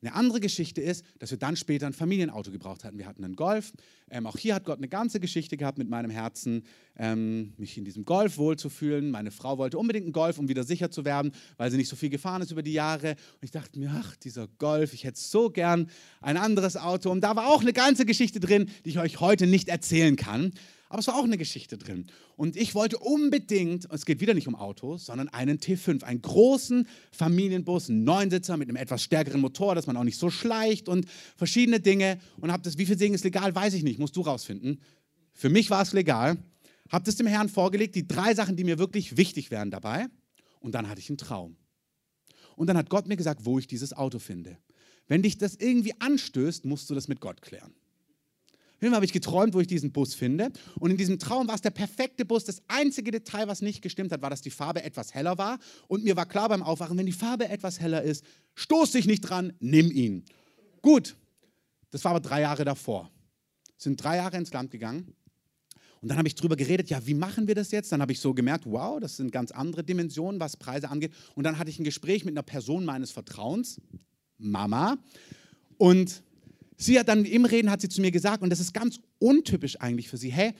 [0.00, 2.98] Eine andere Geschichte ist, dass wir dann später ein Familienauto gebraucht hatten.
[2.98, 3.72] Wir hatten einen Golf.
[4.10, 6.64] Ähm, auch hier hat Gott eine ganze Geschichte gehabt mit meinem Herzen,
[6.96, 9.12] ähm, mich in diesem Golf wohlzufühlen.
[9.12, 11.94] Meine Frau wollte unbedingt einen Golf, um wieder sicher zu werden, weil sie nicht so
[11.94, 13.10] viel gefahren ist über die Jahre.
[13.10, 15.88] Und ich dachte mir, ach, dieser Golf, ich hätte so gern
[16.20, 17.08] ein anderes Auto.
[17.08, 20.50] Und da war auch eine ganze Geschichte drin, die ich euch heute nicht erzählen kann.
[20.92, 22.06] Aber es war auch eine Geschichte drin.
[22.36, 26.86] Und ich wollte unbedingt, es geht wieder nicht um Autos, sondern einen T5, einen großen
[27.12, 31.06] Familienbus, einen Neunsitzer mit einem etwas stärkeren Motor, dass man auch nicht so schleicht und
[31.34, 32.20] verschiedene Dinge.
[32.42, 34.82] Und habe das, wie viel Segen ist legal, weiß ich nicht, musst du rausfinden.
[35.32, 36.36] Für mich war es legal.
[36.90, 40.08] Habe das dem Herrn vorgelegt, die drei Sachen, die mir wirklich wichtig wären dabei.
[40.60, 41.56] Und dann hatte ich einen Traum.
[42.54, 44.58] Und dann hat Gott mir gesagt, wo ich dieses Auto finde.
[45.08, 47.72] Wenn dich das irgendwie anstößt, musst du das mit Gott klären.
[48.82, 50.50] Irgendwann habe ich geträumt, wo ich diesen Bus finde.
[50.80, 52.42] Und in diesem Traum war es der perfekte Bus.
[52.42, 55.60] Das einzige Detail, was nicht gestimmt hat, war, dass die Farbe etwas heller war.
[55.86, 58.24] Und mir war klar beim Aufwachen, wenn die Farbe etwas heller ist,
[58.56, 60.24] stoß dich nicht dran, nimm ihn.
[60.82, 61.14] Gut,
[61.92, 63.08] das war aber drei Jahre davor.
[63.78, 65.14] Sind drei Jahre ins Land gegangen.
[66.00, 67.92] Und dann habe ich drüber geredet, ja, wie machen wir das jetzt?
[67.92, 71.12] Dann habe ich so gemerkt, wow, das sind ganz andere Dimensionen, was Preise angeht.
[71.36, 73.80] Und dann hatte ich ein Gespräch mit einer Person meines Vertrauens,
[74.38, 74.98] Mama.
[75.78, 76.24] Und
[76.82, 79.80] Sie hat dann im Reden hat sie zu mir gesagt, und das ist ganz untypisch
[79.80, 80.52] eigentlich für sie, hey,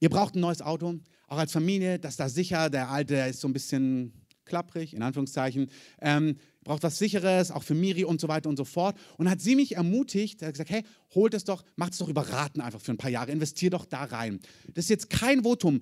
[0.00, 3.48] ihr braucht ein neues Auto, auch als Familie, das da sicher, der alte ist so
[3.48, 4.12] ein bisschen
[4.44, 5.70] klapprig, in Anführungszeichen,
[6.00, 8.96] ähm, braucht was Sicheres, auch für Miri und so weiter und so fort.
[9.16, 12.22] Und hat sie mich ermutigt, hat gesagt, hey, holt es doch, macht es doch über
[12.22, 14.40] Raten einfach für ein paar Jahre, investier doch da rein.
[14.74, 15.80] Das ist jetzt kein Votum,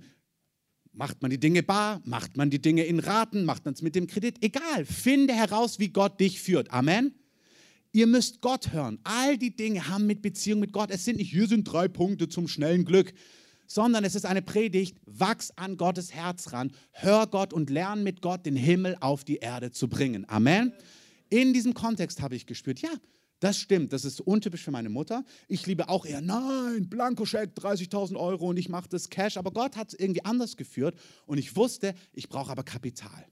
[0.94, 2.02] Macht man die Dinge bar?
[2.04, 3.46] Macht man die Dinge in Raten?
[3.46, 4.44] Macht man es mit dem Kredit?
[4.44, 4.84] Egal.
[4.84, 6.70] Finde heraus, wie Gott dich führt.
[6.70, 7.14] Amen.
[7.92, 8.98] Ihr müsst Gott hören.
[9.04, 10.90] All die Dinge haben mit Beziehung mit Gott.
[10.90, 13.12] Es sind nicht, hier sind drei Punkte zum schnellen Glück,
[13.66, 18.22] sondern es ist eine Predigt, wachs an Gottes Herz ran, hör Gott und lern mit
[18.22, 20.28] Gott den Himmel auf die Erde zu bringen.
[20.28, 20.72] Amen.
[21.28, 22.90] In diesem Kontext habe ich gespürt, ja,
[23.40, 25.24] das stimmt, das ist untypisch für meine Mutter.
[25.48, 29.36] Ich liebe auch eher, nein, Blankoscheck, 30.000 Euro und ich mache das Cash.
[29.36, 33.26] Aber Gott hat es irgendwie anders geführt und ich wusste, ich brauche aber Kapital.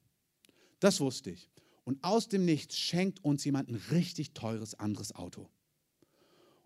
[0.80, 1.48] Das wusste ich.
[1.84, 5.48] Und aus dem Nichts schenkt uns jemand ein richtig teures anderes Auto.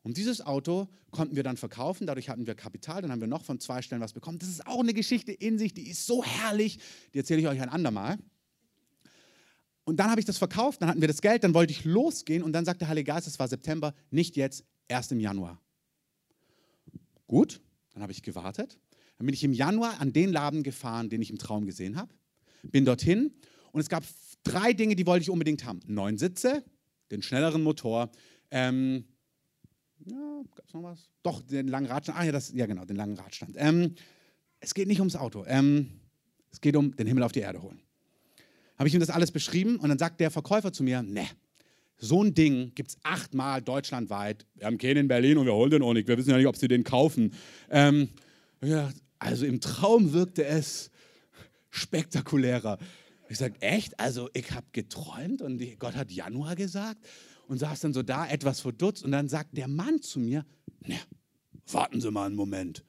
[0.02, 3.42] Und dieses Auto konnten wir dann verkaufen, dadurch hatten wir Kapital, dann haben wir noch
[3.42, 4.38] von zwei Stellen was bekommen.
[4.38, 6.78] Das ist auch eine Geschichte in sich, die ist so herrlich,
[7.14, 8.18] die erzähle ich euch ein andermal.
[9.84, 12.42] Und dann habe ich das verkauft, dann hatten wir das Geld, dann wollte ich losgehen
[12.42, 15.58] und dann sagte Heilige Geist, es war September, nicht jetzt, erst im Januar.
[17.26, 17.62] Gut,
[17.94, 18.78] dann habe ich gewartet.
[19.16, 22.12] Dann bin ich im Januar an den Laden gefahren, den ich im Traum gesehen habe.
[22.62, 23.32] Bin dorthin
[23.72, 24.04] und es gab
[24.44, 25.80] drei Dinge, die wollte ich unbedingt haben.
[25.86, 26.64] Neun Sitze,
[27.10, 28.10] den schnelleren Motor,
[28.50, 29.04] ähm,
[30.06, 31.08] ja, gab es noch was?
[31.22, 32.18] Doch, den langen Radstand.
[32.18, 33.56] Ah ja, das, ja genau, den langen Radstand.
[33.58, 33.94] Ähm,
[34.60, 35.44] es geht nicht ums Auto.
[35.46, 35.88] Ähm,
[36.50, 37.80] es geht um den Himmel auf die Erde holen.
[38.76, 41.26] Habe ich ihm das alles beschrieben und dann sagt der Verkäufer zu mir, ne,
[41.96, 44.46] so ein Ding gibt es achtmal deutschlandweit.
[44.54, 46.08] Wir haben keinen in Berlin und wir holen den auch nicht.
[46.08, 47.32] Wir wissen ja nicht, ob sie den kaufen.
[47.70, 48.08] Ähm,
[48.62, 50.90] ja, also im Traum wirkte es
[51.70, 52.78] spektakulärer.
[53.34, 53.98] Ich sage, echt?
[53.98, 57.04] Also ich habe geträumt und Gott hat Januar gesagt
[57.48, 59.02] und saß dann so da, etwas verdutzt.
[59.02, 60.46] Und dann sagt der Mann zu mir,
[60.86, 61.00] ne,
[61.66, 62.84] warten Sie mal einen Moment.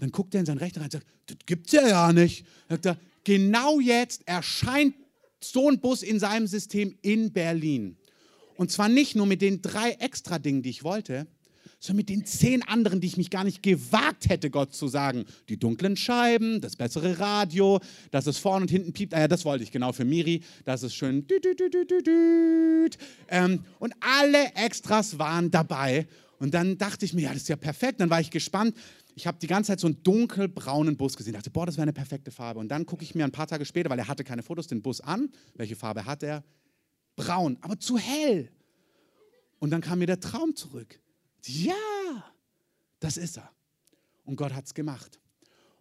[0.00, 2.44] Dann guckt er in sein Rechner rein und sagt, das gibt's ja ja nicht.
[2.68, 4.94] Sagt er, genau jetzt erscheint
[5.40, 7.96] so ein Bus in seinem System in Berlin.
[8.56, 11.26] Und zwar nicht nur mit den drei extra Dingen, die ich wollte,
[11.80, 15.24] sondern mit den zehn anderen, die ich mich gar nicht gewagt hätte, Gott zu sagen.
[15.48, 19.14] Die dunklen Scheiben, das bessere Radio, dass es vorne und hinten piept.
[19.14, 21.26] Ah ja, das wollte ich genau für Miri, dass es schön.
[23.28, 26.06] Ähm, und alle Extras waren dabei.
[26.40, 28.00] Und dann dachte ich mir, ja, das ist ja perfekt.
[28.00, 28.76] Dann war ich gespannt.
[29.14, 31.34] Ich habe die ganze Zeit so einen dunkelbraunen Bus gesehen.
[31.34, 32.60] Ich dachte, boah, das wäre eine perfekte Farbe.
[32.60, 34.82] Und dann gucke ich mir ein paar Tage später, weil er hatte keine Fotos, den
[34.82, 35.30] Bus an.
[35.54, 36.44] Welche Farbe hat er?
[37.16, 38.50] Braun, aber zu hell.
[39.58, 41.00] Und dann kam mir der Traum zurück.
[41.48, 41.74] Ja,
[43.00, 43.50] das ist er.
[44.24, 45.18] Und Gott hat es gemacht.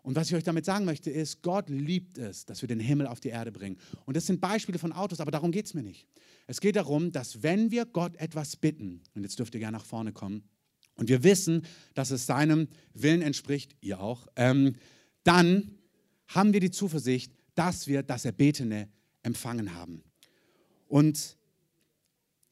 [0.01, 3.07] Und was ich euch damit sagen möchte, ist, Gott liebt es, dass wir den Himmel
[3.07, 3.77] auf die Erde bringen.
[4.05, 6.07] Und das sind Beispiele von Autos, aber darum geht es mir nicht.
[6.45, 9.85] Es geht darum, dass wenn wir Gott etwas bitten, und jetzt dürft ihr gerne nach
[9.85, 10.47] vorne kommen,
[10.95, 14.77] und wir wissen, dass es seinem Willen entspricht, ihr auch, ähm,
[15.25, 15.77] dann
[16.27, 18.87] haben wir die Zuversicht, dass wir das Erbetene
[19.23, 20.03] empfangen haben.
[20.87, 21.37] Und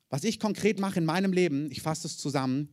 [0.10, 2.70] was ich konkret mache in meinem Leben, ich fasse es zusammen,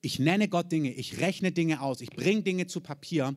[0.00, 3.34] ich nenne Gott Dinge, ich rechne Dinge aus, ich bringe Dinge zu Papier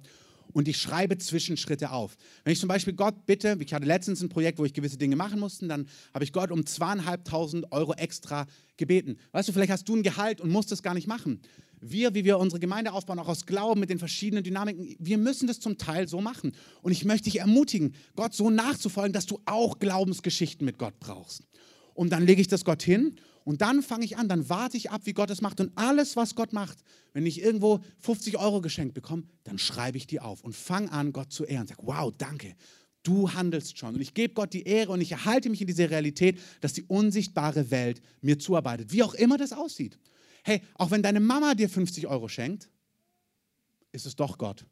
[0.53, 2.15] und ich schreibe Zwischenschritte auf.
[2.43, 5.15] Wenn ich zum Beispiel Gott bitte, ich hatte letztens ein Projekt, wo ich gewisse Dinge
[5.15, 8.45] machen musste, dann habe ich Gott um zweieinhalbtausend Euro extra
[8.77, 9.17] gebeten.
[9.31, 11.41] Weißt du, vielleicht hast du ein Gehalt und musst es gar nicht machen.
[11.81, 15.47] Wir, wie wir unsere Gemeinde aufbauen, auch aus Glauben mit den verschiedenen Dynamiken, wir müssen
[15.47, 16.51] das zum Teil so machen.
[16.81, 21.43] Und ich möchte dich ermutigen, Gott so nachzufolgen, dass du auch Glaubensgeschichten mit Gott brauchst.
[21.93, 23.15] Und dann lege ich das Gott hin
[23.49, 25.59] und dann fange ich an, dann warte ich ab, wie Gott es macht.
[25.59, 26.77] Und alles, was Gott macht,
[27.13, 31.13] wenn ich irgendwo 50 Euro geschenkt bekomme, dann schreibe ich die auf und fange an,
[31.13, 31.65] Gott zu ehren.
[31.65, 32.55] Sag, wow, danke.
[33.01, 33.95] Du handelst schon.
[33.95, 36.83] Und ich gebe Gott die Ehre und ich erhalte mich in diese Realität, dass die
[36.83, 38.91] unsichtbare Welt mir zuarbeitet.
[38.91, 39.97] Wie auch immer das aussieht.
[40.43, 42.69] Hey, auch wenn deine Mama dir 50 Euro schenkt,
[43.91, 44.63] ist es doch Gott.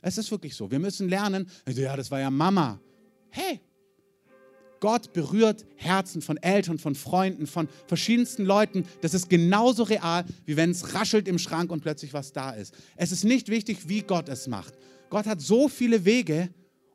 [0.00, 0.70] Es ist wirklich so.
[0.70, 2.80] Wir müssen lernen, ja, das war ja Mama.
[3.30, 3.60] Hey,
[4.82, 8.84] Gott berührt Herzen von Eltern, von Freunden, von verschiedensten Leuten.
[9.00, 12.74] Das ist genauso real, wie wenn es raschelt im Schrank und plötzlich was da ist.
[12.96, 14.74] Es ist nicht wichtig, wie Gott es macht.
[15.08, 16.48] Gott hat so viele Wege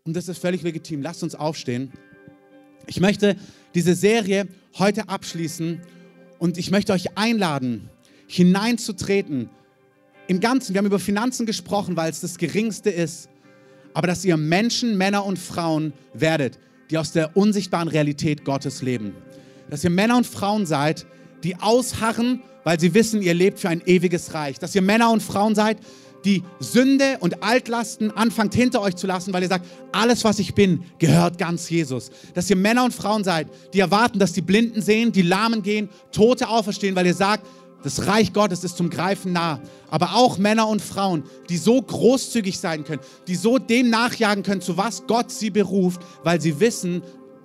[0.04, 1.02] und das ist völlig legitim.
[1.02, 1.94] Lasst uns aufstehen.
[2.88, 3.38] Ich möchte
[3.74, 5.80] diese Serie heute abschließen
[6.40, 7.90] und ich möchte euch einladen,
[8.28, 9.50] hineinzutreten.
[10.28, 13.30] Im Ganzen, wir haben über Finanzen gesprochen, weil es das Geringste ist,
[13.94, 16.60] aber dass ihr Menschen, Männer und Frauen werdet,
[16.90, 19.14] die aus der unsichtbaren Realität Gottes leben.
[19.70, 21.06] Dass ihr Männer und Frauen seid,
[21.44, 24.60] die ausharren, weil sie wissen, ihr lebt für ein ewiges Reich.
[24.60, 25.78] Dass ihr Männer und Frauen seid,
[26.26, 30.54] die Sünde und Altlasten anfangt hinter euch zu lassen, weil ihr sagt, alles, was ich
[30.54, 32.12] bin, gehört ganz Jesus.
[32.34, 35.90] Dass ihr Männer und Frauen seid, die erwarten, dass die Blinden sehen, die Lahmen gehen,
[36.12, 37.46] Tote auferstehen, weil ihr sagt,
[37.84, 39.60] das Reich Gottes ist zum Greifen nah.
[39.90, 44.62] Aber auch Männer und Frauen, die so großzügig sein können, die so dem nachjagen können,
[44.62, 47.04] zu was Gott sie beruft, weil sie wissen,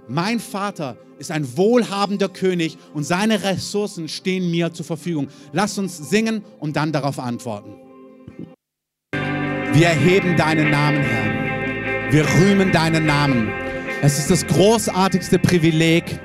[0.08, 5.28] mein Vater ist ein wohlhabender König und seine Ressourcen stehen mir zur Verfügung.
[5.52, 7.74] Lass uns singen und dann darauf antworten.
[9.72, 12.12] Wir erheben deinen Namen, Herr.
[12.12, 13.50] Wir rühmen deinen Namen.
[14.02, 16.20] Es ist das großartigste Privileg,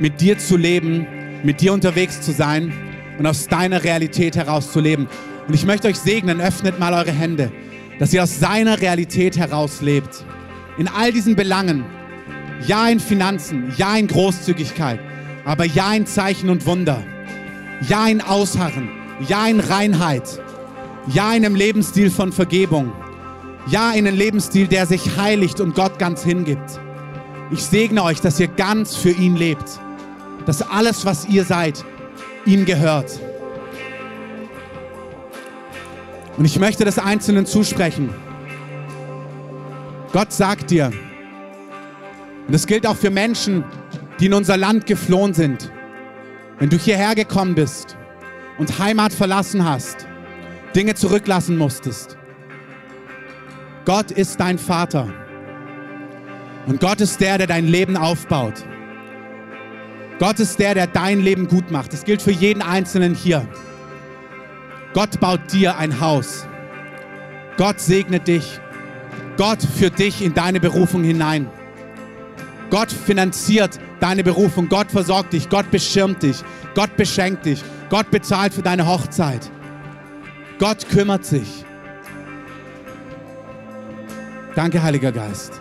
[0.00, 1.06] mit dir zu leben,
[1.44, 2.72] mit dir unterwegs zu sein
[3.18, 5.08] und aus deiner Realität heraus zu leben.
[5.46, 7.52] Und ich möchte euch segnen, öffnet mal eure Hände,
[7.98, 10.24] dass ihr aus seiner Realität heraus lebt.
[10.78, 11.84] In all diesen Belangen.
[12.66, 14.98] Ja in Finanzen, ja in Großzügigkeit,
[15.44, 17.02] aber ja in Zeichen und Wunder.
[17.88, 18.88] Ja in Ausharren,
[19.28, 20.40] ja in Reinheit,
[21.06, 22.92] ja in einem Lebensstil von Vergebung.
[23.70, 26.80] Ja, in einen Lebensstil, der sich heiligt und Gott ganz hingibt.
[27.50, 29.78] Ich segne euch, dass ihr ganz für ihn lebt.
[30.46, 31.84] Dass alles, was ihr seid,
[32.44, 33.18] ihm gehört.
[36.36, 38.14] Und ich möchte das Einzelnen zusprechen.
[40.12, 40.92] Gott sagt dir,
[42.46, 43.64] und das gilt auch für Menschen,
[44.20, 45.70] die in unser Land geflohen sind,
[46.58, 47.96] wenn du hierher gekommen bist
[48.58, 50.06] und Heimat verlassen hast,
[50.74, 52.16] Dinge zurücklassen musstest.
[53.84, 55.08] Gott ist dein Vater.
[56.66, 58.64] Und Gott ist der, der dein Leben aufbaut.
[60.18, 61.92] Gott ist der, der dein Leben gut macht.
[61.92, 63.46] Das gilt für jeden Einzelnen hier.
[64.92, 66.46] Gott baut dir ein Haus.
[67.56, 68.60] Gott segnet dich.
[69.36, 71.48] Gott führt dich in deine Berufung hinein.
[72.70, 74.68] Gott finanziert deine Berufung.
[74.68, 75.48] Gott versorgt dich.
[75.48, 76.42] Gott beschirmt dich.
[76.74, 77.62] Gott beschenkt dich.
[77.88, 79.50] Gott bezahlt für deine Hochzeit.
[80.58, 81.64] Gott kümmert sich.
[84.56, 85.60] Danke, Heiliger Geist.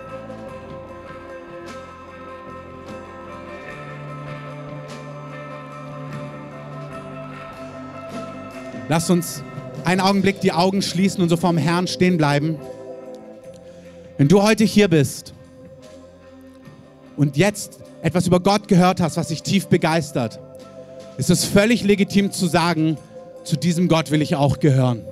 [8.89, 9.43] Lass uns
[9.83, 12.57] einen Augenblick die Augen schließen und so vorm Herrn stehen bleiben.
[14.17, 15.33] Wenn du heute hier bist
[17.17, 20.39] und jetzt etwas über Gott gehört hast, was dich tief begeistert,
[21.17, 22.97] ist es völlig legitim zu sagen,
[23.43, 25.03] zu diesem Gott will ich auch gehören.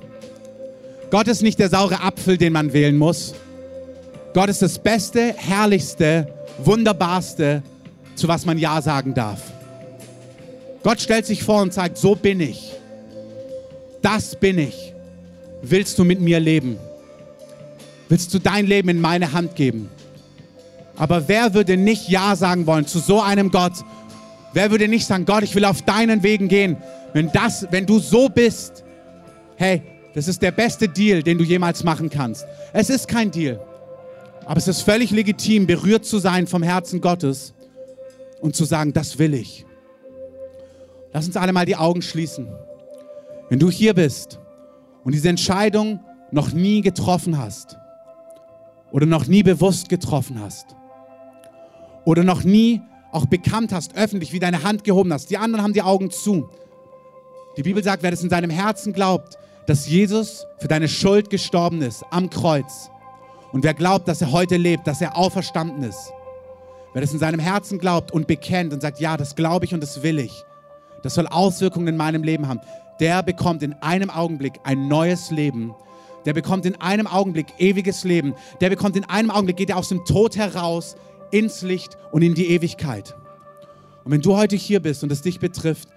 [1.10, 3.34] Gott ist nicht der saure Apfel, den man wählen muss.
[4.32, 6.28] Gott ist das Beste, Herrlichste,
[6.64, 7.62] Wunderbarste,
[8.14, 9.40] zu was man Ja sagen darf.
[10.82, 12.72] Gott stellt sich vor und sagt, so bin ich
[14.06, 14.94] das bin ich.
[15.62, 16.78] Willst du mit mir leben?
[18.08, 19.90] Willst du dein Leben in meine Hand geben?
[20.96, 23.72] Aber wer würde nicht Ja sagen wollen zu so einem Gott?
[24.52, 26.76] Wer würde nicht sagen, Gott, ich will auf deinen Wegen gehen?
[27.14, 28.84] Wenn das, wenn du so bist,
[29.56, 29.82] hey,
[30.14, 32.46] das ist der beste Deal, den du jemals machen kannst.
[32.72, 33.60] Es ist kein Deal.
[34.44, 37.54] Aber es ist völlig legitim, berührt zu sein vom Herzen Gottes
[38.40, 39.66] und zu sagen, das will ich.
[41.12, 42.46] Lass uns alle mal die Augen schließen.
[43.48, 44.40] Wenn du hier bist
[45.04, 46.00] und diese Entscheidung
[46.32, 47.78] noch nie getroffen hast
[48.90, 50.74] oder noch nie bewusst getroffen hast
[52.04, 52.82] oder noch nie
[53.12, 56.48] auch bekannt hast, öffentlich, wie deine Hand gehoben hast, die anderen haben die Augen zu.
[57.56, 61.82] Die Bibel sagt, wer das in seinem Herzen glaubt, dass Jesus für deine Schuld gestorben
[61.82, 62.90] ist am Kreuz
[63.52, 66.12] und wer glaubt, dass er heute lebt, dass er auferstanden ist,
[66.92, 69.82] wer das in seinem Herzen glaubt und bekennt und sagt, ja, das glaube ich und
[69.82, 70.44] das will ich,
[71.02, 72.60] das soll Auswirkungen in meinem Leben haben,
[73.00, 75.74] der bekommt in einem Augenblick ein neues Leben.
[76.24, 78.34] Der bekommt in einem Augenblick ewiges Leben.
[78.60, 80.96] Der bekommt in einem Augenblick, geht er aus dem Tod heraus
[81.30, 83.14] ins Licht und in die Ewigkeit.
[84.04, 85.88] Und wenn du heute hier bist und es dich betrifft,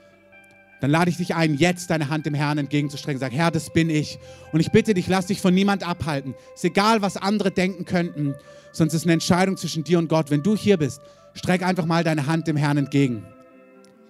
[0.81, 3.19] dann lade ich dich ein, jetzt deine Hand dem Herrn entgegenzustrecken.
[3.19, 4.17] Sag, Herr, das bin ich.
[4.53, 6.35] Und ich bitte dich, lass dich von niemand abhalten.
[6.55, 8.35] Ist egal, was andere denken könnten,
[8.71, 10.31] sonst ist eine Entscheidung zwischen dir und Gott.
[10.31, 11.01] Wenn du hier bist,
[11.33, 13.25] streck einfach mal deine Hand dem Herrn entgegen.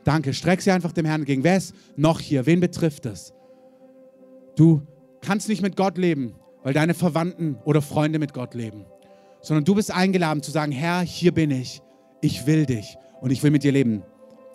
[0.03, 0.33] Danke.
[0.33, 1.43] Streck sie einfach dem Herrn entgegen.
[1.43, 2.45] Wer ist noch hier?
[2.45, 3.33] Wen betrifft es?
[4.55, 4.81] Du
[5.21, 8.85] kannst nicht mit Gott leben, weil deine Verwandten oder Freunde mit Gott leben,
[9.41, 11.81] sondern du bist eingeladen zu sagen, Herr, hier bin ich.
[12.21, 14.03] Ich will dich und ich will mit dir leben.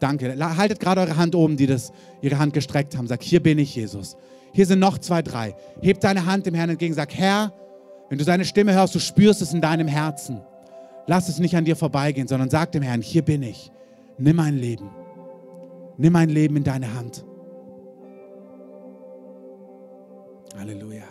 [0.01, 0.36] Danke.
[0.57, 3.07] Haltet gerade eure Hand oben, die das, ihre Hand gestreckt haben.
[3.07, 4.16] Sag, hier bin ich, Jesus.
[4.53, 5.55] Hier sind noch zwei, drei.
[5.80, 6.95] Heb deine Hand dem Herrn entgegen.
[6.95, 7.55] Sag, Herr,
[8.11, 10.42] wenn du seine Stimme hörst, du spürst es in deinem Herzen.
[11.07, 13.70] Lass es nicht an dir vorbeigehen, sondern sag dem Herrn, hier bin ich.
[14.18, 14.90] Nimm mein Leben.
[15.97, 17.24] Nimm mein Leben in deine Hand.
[20.59, 21.05] Halleluja.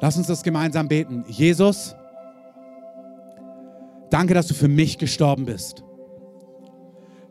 [0.00, 1.24] Lass uns das gemeinsam beten.
[1.28, 1.94] Jesus,
[4.10, 5.82] danke, dass du für mich gestorben bist.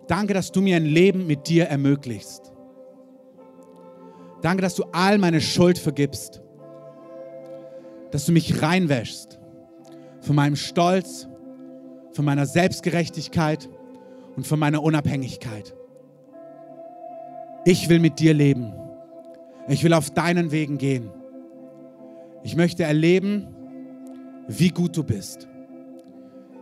[0.08, 2.52] Danke, dass du mir ein Leben mit dir ermöglichst.
[4.42, 6.42] Danke, dass du all meine Schuld vergibst.
[8.12, 9.40] Dass du mich reinwäschst
[10.22, 11.28] von meinem Stolz,
[12.12, 13.70] von meiner Selbstgerechtigkeit
[14.36, 15.76] und von meiner Unabhängigkeit.
[17.66, 18.74] Ich will mit dir leben.
[19.68, 21.10] Ich will auf deinen Wegen gehen.
[22.44, 23.48] Ich möchte erleben,
[24.48, 25.48] wie gut du bist.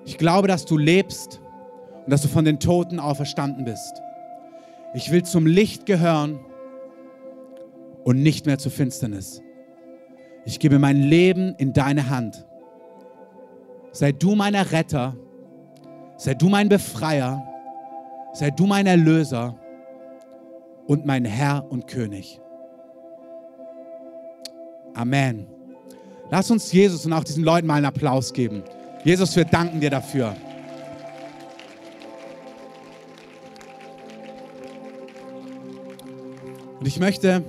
[0.05, 1.41] Ich glaube, dass du lebst
[2.05, 4.01] und dass du von den Toten auferstanden bist.
[4.93, 6.39] Ich will zum Licht gehören
[8.03, 9.41] und nicht mehr zur Finsternis.
[10.45, 12.45] Ich gebe mein Leben in deine Hand.
[13.91, 15.15] Sei du mein Retter,
[16.17, 17.50] sei du mein Befreier
[18.33, 19.55] sei du mein Erlöser
[20.87, 22.39] und mein Herr und König.
[24.93, 25.47] Amen.
[26.29, 28.63] Lass uns Jesus und auch diesen Leuten mal einen Applaus geben.
[29.03, 30.35] Jesus, wir danken dir dafür.
[36.79, 37.43] Und ich möchte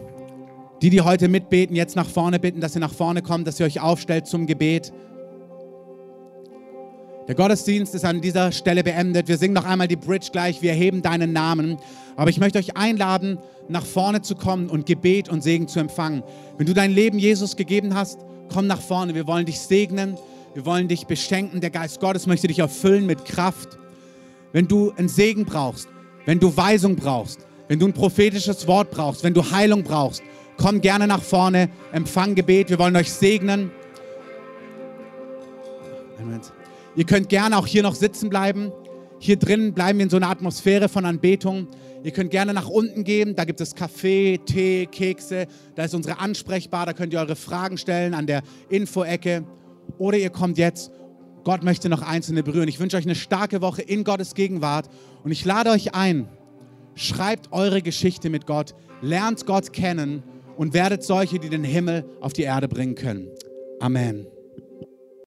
[0.83, 3.67] Die, die heute mitbeten, jetzt nach vorne bitten, dass ihr nach vorne kommt, dass ihr
[3.67, 4.93] euch aufstellt zum Gebet.
[7.29, 9.29] Der Gottesdienst ist an dieser Stelle beendet.
[9.29, 10.61] Wir singen noch einmal die Bridge gleich.
[10.61, 11.79] Wir heben deinen Namen.
[12.17, 16.25] Aber ich möchte euch einladen, nach vorne zu kommen und Gebet und Segen zu empfangen.
[16.59, 18.19] Wenn du dein Leben Jesus gegeben hast,
[18.53, 19.15] komm nach vorne.
[19.15, 20.17] Wir wollen dich segnen.
[20.55, 21.61] Wir wollen dich beschenken.
[21.61, 23.79] Der Geist Gottes möchte dich erfüllen mit Kraft.
[24.53, 25.89] Wenn du einen Segen brauchst,
[26.27, 30.23] wenn du Weisung brauchst, wenn du ein prophetisches Wort brauchst, wenn du Heilung brauchst,
[30.57, 32.69] komm gerne nach vorne, empfang Gebet.
[32.69, 33.71] Wir wollen euch segnen.
[36.21, 36.41] Amen.
[36.95, 38.73] Ihr könnt gerne auch hier noch sitzen bleiben.
[39.19, 41.69] Hier drin bleiben wir in so einer Atmosphäre von Anbetung.
[42.03, 43.35] Ihr könnt gerne nach unten gehen.
[43.37, 45.47] Da gibt es Kaffee, Tee, Kekse.
[45.75, 46.87] Da ist unsere Ansprechbar.
[46.87, 49.45] Da könnt ihr eure Fragen stellen an der Info-Ecke.
[49.99, 50.91] Oder ihr kommt jetzt.
[51.45, 52.69] Gott möchte noch Einzelne berühren.
[52.69, 54.89] Ich wünsche euch eine starke Woche in Gottes Gegenwart.
[55.23, 56.29] Und ich lade euch ein.
[56.95, 58.75] Schreibt eure Geschichte mit Gott.
[59.01, 60.25] Lernt Gott kennen
[60.57, 63.29] und werdet solche, die den Himmel auf die Erde bringen können.
[63.81, 64.27] Amen.